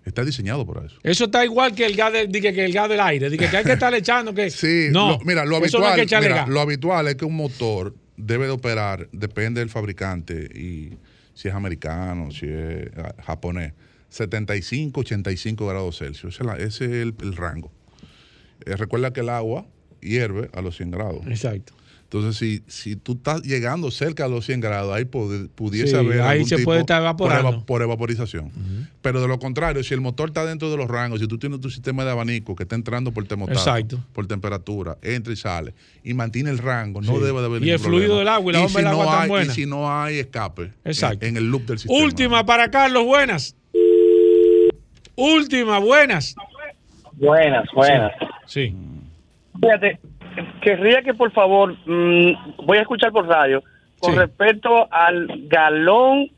[0.05, 0.95] está diseñado para eso.
[1.01, 3.29] Eso está igual que el gas del, di que, que el gas del aire.
[3.31, 4.51] di que, que hay que estarle echando que.
[4.51, 5.09] Sí, no.
[5.13, 9.09] lo- mira, lo no habitual, mira, lo habitual es que un motor debe de operar,
[9.11, 10.97] depende del fabricante y
[11.33, 13.73] si es americano, si es ah, japonés,
[14.09, 16.39] 75, 85 grados Celsius.
[16.57, 17.71] Ese es, el rango.
[18.65, 19.65] Eh, recuerda que el agua
[20.01, 21.27] hierve a los 100 grados.
[21.27, 21.73] Exacto.
[22.11, 26.21] Entonces, si, si tú estás llegando cerca de los 100 grados, ahí pudiese Sí, haber.
[26.21, 27.49] ahí algún se tipo puede estar por evaporando.
[27.59, 28.51] eva- Por, evaporización.
[29.03, 31.59] Pero de lo contrario, si el motor está dentro de los rangos, si tú tienes
[31.61, 34.03] tu sistema de abanico que está entrando por termostato, Exacto.
[34.11, 37.23] por temperatura, entra y sale, y mantiene el rango, no Sí.
[37.23, 38.17] debe de haber Y ningún el fluido problema.
[38.19, 39.51] del agua y la bomba si del agua no tan hay- buena.
[39.51, 41.25] Y si no hay escape Exacto.
[41.27, 42.03] En, en el loop del sistema.
[42.03, 43.55] Última para Carlos, buenas.
[45.15, 46.33] Última, buenas.
[47.13, 48.11] Buenas, buenas.
[48.47, 48.73] Sí.
[49.61, 49.99] Fíjate,
[50.61, 53.63] querría que por favor, mm, voy a escuchar por radio,
[53.99, 56.29] con respecto al galón,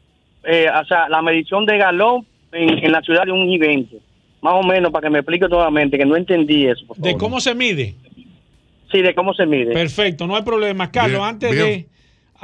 [0.44, 3.98] eh, o sea, la medición de galón en, en la ciudad de un evento.
[4.42, 6.86] Más o menos, para que me explique nuevamente, que no entendí eso.
[6.88, 7.20] por ¿De favor.
[7.20, 7.94] cómo se mide?
[8.92, 9.72] Sí, de cómo se mide.
[9.74, 10.92] Perfecto, no hay problema.
[10.92, 11.66] Carlos, Bien, antes bien.
[11.66, 11.88] de.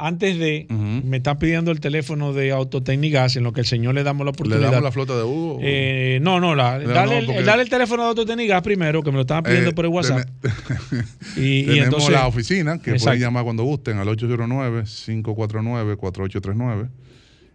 [0.00, 4.04] Antes de, me está pidiendo el teléfono de Autotecnigas, en lo que el señor le
[4.04, 4.70] damos la ¿Le oportunidad.
[4.70, 5.58] damos la flota de Hugo?
[5.60, 9.02] Eh, no, no, la, No, dale, no, el- porque- dale el teléfono de Autotecnigas primero,
[9.02, 10.28] que me lo estaban pidiendo Eh, por el WhatsApp.
[11.36, 13.06] y, y Tenemos entonces, la oficina, que Exacto.
[13.06, 16.88] pueden llamar cuando gusten, al 809-549-4839.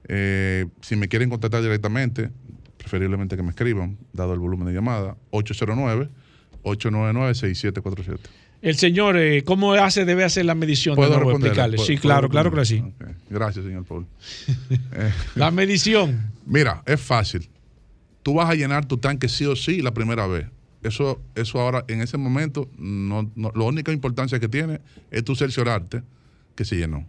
[0.10, 2.30] Eh, si me quieren contactar directamente,
[2.78, 8.20] preferiblemente que me escriban, dado el volumen de llamada, 809-899-6747.
[8.64, 10.96] El señor, eh, ¿cómo hace, debe hacer la medición?
[10.96, 11.76] ¿Puedo de explicarle?
[11.76, 12.82] ¿Puedo- Sí, claro, claro que sí.
[13.30, 14.08] Gracias, señor Paul.
[14.72, 16.32] Eh, La medición.
[16.46, 17.50] Mira, es fácil.
[18.24, 20.48] Tú vas a llenar tu tanque sí o sí la primera vez.
[20.82, 24.80] Eso, eso ahora, en ese momento, no, no- la única importancia que tiene
[25.12, 26.02] es tú cerciorarte
[26.56, 27.06] que se llenó.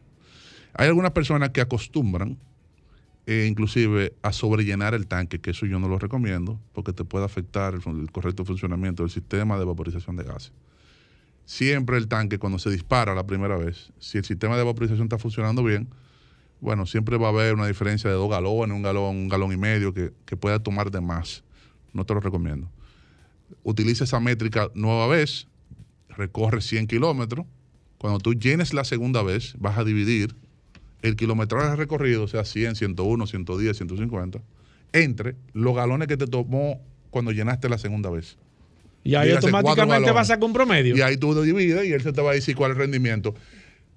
[0.75, 2.37] Hay algunas personas que acostumbran,
[3.27, 7.25] eh, inclusive, a sobrellenar el tanque, que eso yo no lo recomiendo, porque te puede
[7.27, 10.51] afectar el correcto funcionamiento del sistema de vaporización de gases.
[11.45, 15.19] Siempre el tanque, cuando se dispara la primera vez, si el sistema de vaporización está
[15.19, 15.89] funcionando bien,
[16.61, 19.57] bueno, siempre va a haber una diferencia de dos galones, un galón, un galón y
[19.57, 21.45] medio que, que pueda tomar de más.
[21.93, 22.71] No te lo recomiendo.
[23.63, 25.47] Utiliza esa métrica nueva vez,
[26.09, 27.47] recorre 100 kilómetros.
[27.99, 30.35] Cuando tú llenes la segunda vez, vas a dividir
[31.03, 34.41] el kilometraje recorrido, sea, 100, 101, 110, 150,
[34.93, 36.81] entre los galones que te tomó
[37.11, 38.39] cuando llenaste la segunda vez.
[39.05, 40.97] Y ahí automáticamente vas a sacar un promedio.
[40.97, 42.81] Y ahí tú lo divides y él se te va a decir cuál es el
[42.83, 43.35] rendimiento.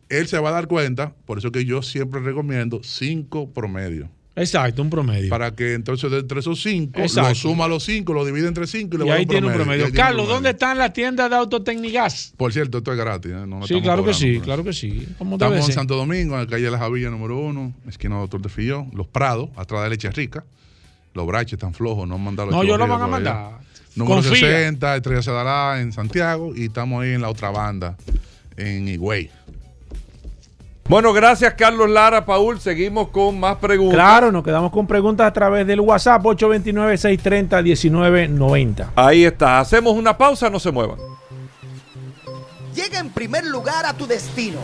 [0.10, 4.10] Él se va a dar cuenta, por eso que yo siempre recomiendo cinco promedios.
[4.38, 5.30] Exacto, un promedio.
[5.32, 7.30] Para que entonces de entre esos cinco, Exacto.
[7.30, 9.26] lo suma a los cinco, lo divide entre cinco y le va a dar ahí
[9.26, 9.86] tiene un promedio.
[9.86, 10.34] tiene un Carlos, promedio.
[10.36, 12.34] ¿dónde están las tiendas de Autotecnigas?
[12.38, 13.32] Por cierto, esto es gratis.
[13.32, 13.48] ¿eh?
[13.48, 15.08] No Sí, claro que sí, claro que sí.
[15.18, 15.74] ¿Cómo debe Estamos en ser?
[15.74, 19.50] Santo Domingo, en la calle La Javilla número uno, esquina Doctor de Fillón, Los Prados,
[19.56, 20.46] atrás de Leche Rica.
[21.16, 23.60] Los braches están flojos, no han mandado No, yo lo van a mandar.
[23.98, 24.48] Número Confía.
[24.48, 27.98] 60, Estrella Cedalá en Santiago y estamos ahí en la otra banda,
[28.56, 29.32] en Higüey.
[30.88, 32.62] Bueno, gracias Carlos Lara, Paul.
[32.62, 33.96] Seguimos con más preguntas.
[33.96, 38.92] Claro, nos quedamos con preguntas a través del WhatsApp 829-630-1990.
[38.96, 39.60] Ahí está.
[39.60, 40.98] Hacemos una pausa, no se muevan.
[42.74, 44.60] Llega en primer lugar a tu destino.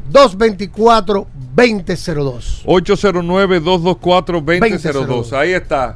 [1.56, 2.64] 224-2002.
[2.65, 5.34] 809-224-2002.
[5.34, 5.95] Ahí está.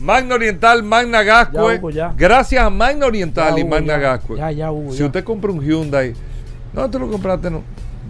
[0.00, 1.74] Magna Oriental, Magna Gascue.
[1.74, 2.12] Ya, Hugo, ya.
[2.16, 3.98] Gracias a Magna Oriental Ya, y Hugo, Magna ya.
[3.98, 4.36] Gascue.
[4.38, 5.06] Ya, ya, Hugo, Si ya.
[5.06, 6.14] usted compra un Hyundai,
[6.72, 7.62] no, tú lo compraste, no.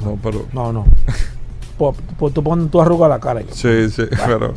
[0.02, 0.46] No, pero.
[0.52, 0.86] No, no.
[1.80, 3.40] Pues, pues tú pones tu arruga a la cara.
[3.50, 4.52] Sí, sí, pero.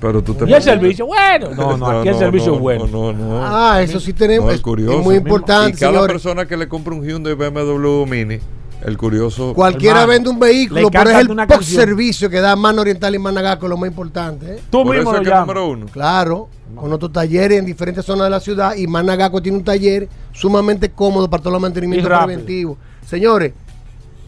[0.00, 0.48] Pero tú te.
[0.48, 1.50] Y el servicio, bueno.
[1.50, 2.86] No, no, aquí el servicio es bueno.
[2.86, 3.40] No, no, no.
[3.44, 4.46] Ah, eso sí tenemos.
[4.46, 4.98] No, es, curioso.
[4.98, 6.12] es muy importante, Y cada señores.
[6.12, 8.38] persona que le compra un Hyundai BMW Mini,
[8.84, 9.52] el curioso.
[9.52, 11.80] Cualquiera Hermano, vende un vehículo, pero es el post canción.
[11.80, 14.46] servicio que da Mano Oriental y Managaco, lo más importante.
[14.56, 14.60] ¿eh?
[14.70, 15.46] Tú Por mismo eso lo es que es llamas.
[15.48, 15.86] número uno.
[15.86, 20.08] Claro, con otros talleres en diferentes zonas de la ciudad y Managaco tiene un taller
[20.32, 22.26] sumamente cómodo para todos los mantenimientos Y rápido.
[22.26, 22.78] preventivos.
[23.06, 23.52] Señores,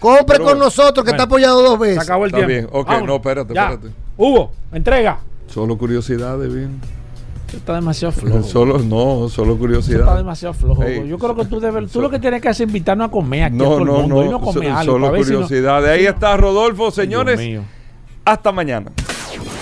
[0.00, 2.02] Compre Pero con bueno, nosotros que está apoyado dos Se veces.
[2.04, 2.48] acabó el Está tiempo.
[2.48, 3.06] bien, ok, Vámonos.
[3.06, 3.68] no, espérate, Ya.
[3.70, 4.07] espérate.
[4.18, 5.20] Hugo, entrega.
[5.46, 6.78] Solo curiosidades, bien.
[7.54, 8.42] Está demasiado flojo.
[8.46, 10.00] Solo, no, solo curiosidad.
[10.00, 10.84] está demasiado flojo.
[10.86, 13.44] Yo creo que tú debes, tú lo que tienes que hacer es invitarnos a comer
[13.44, 14.14] aquí a todo No, el no, mundo.
[14.16, 14.24] no.
[14.24, 14.92] y no comer so- algo.
[14.92, 15.88] solo si no- curiosidades.
[15.90, 17.38] Ahí está Rodolfo, señores.
[17.38, 17.62] Dios mío.
[18.26, 18.92] Hasta mañana.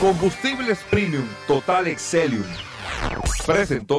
[0.01, 2.43] Combustibles Premium Total Excelium.
[3.47, 3.99] Presentó.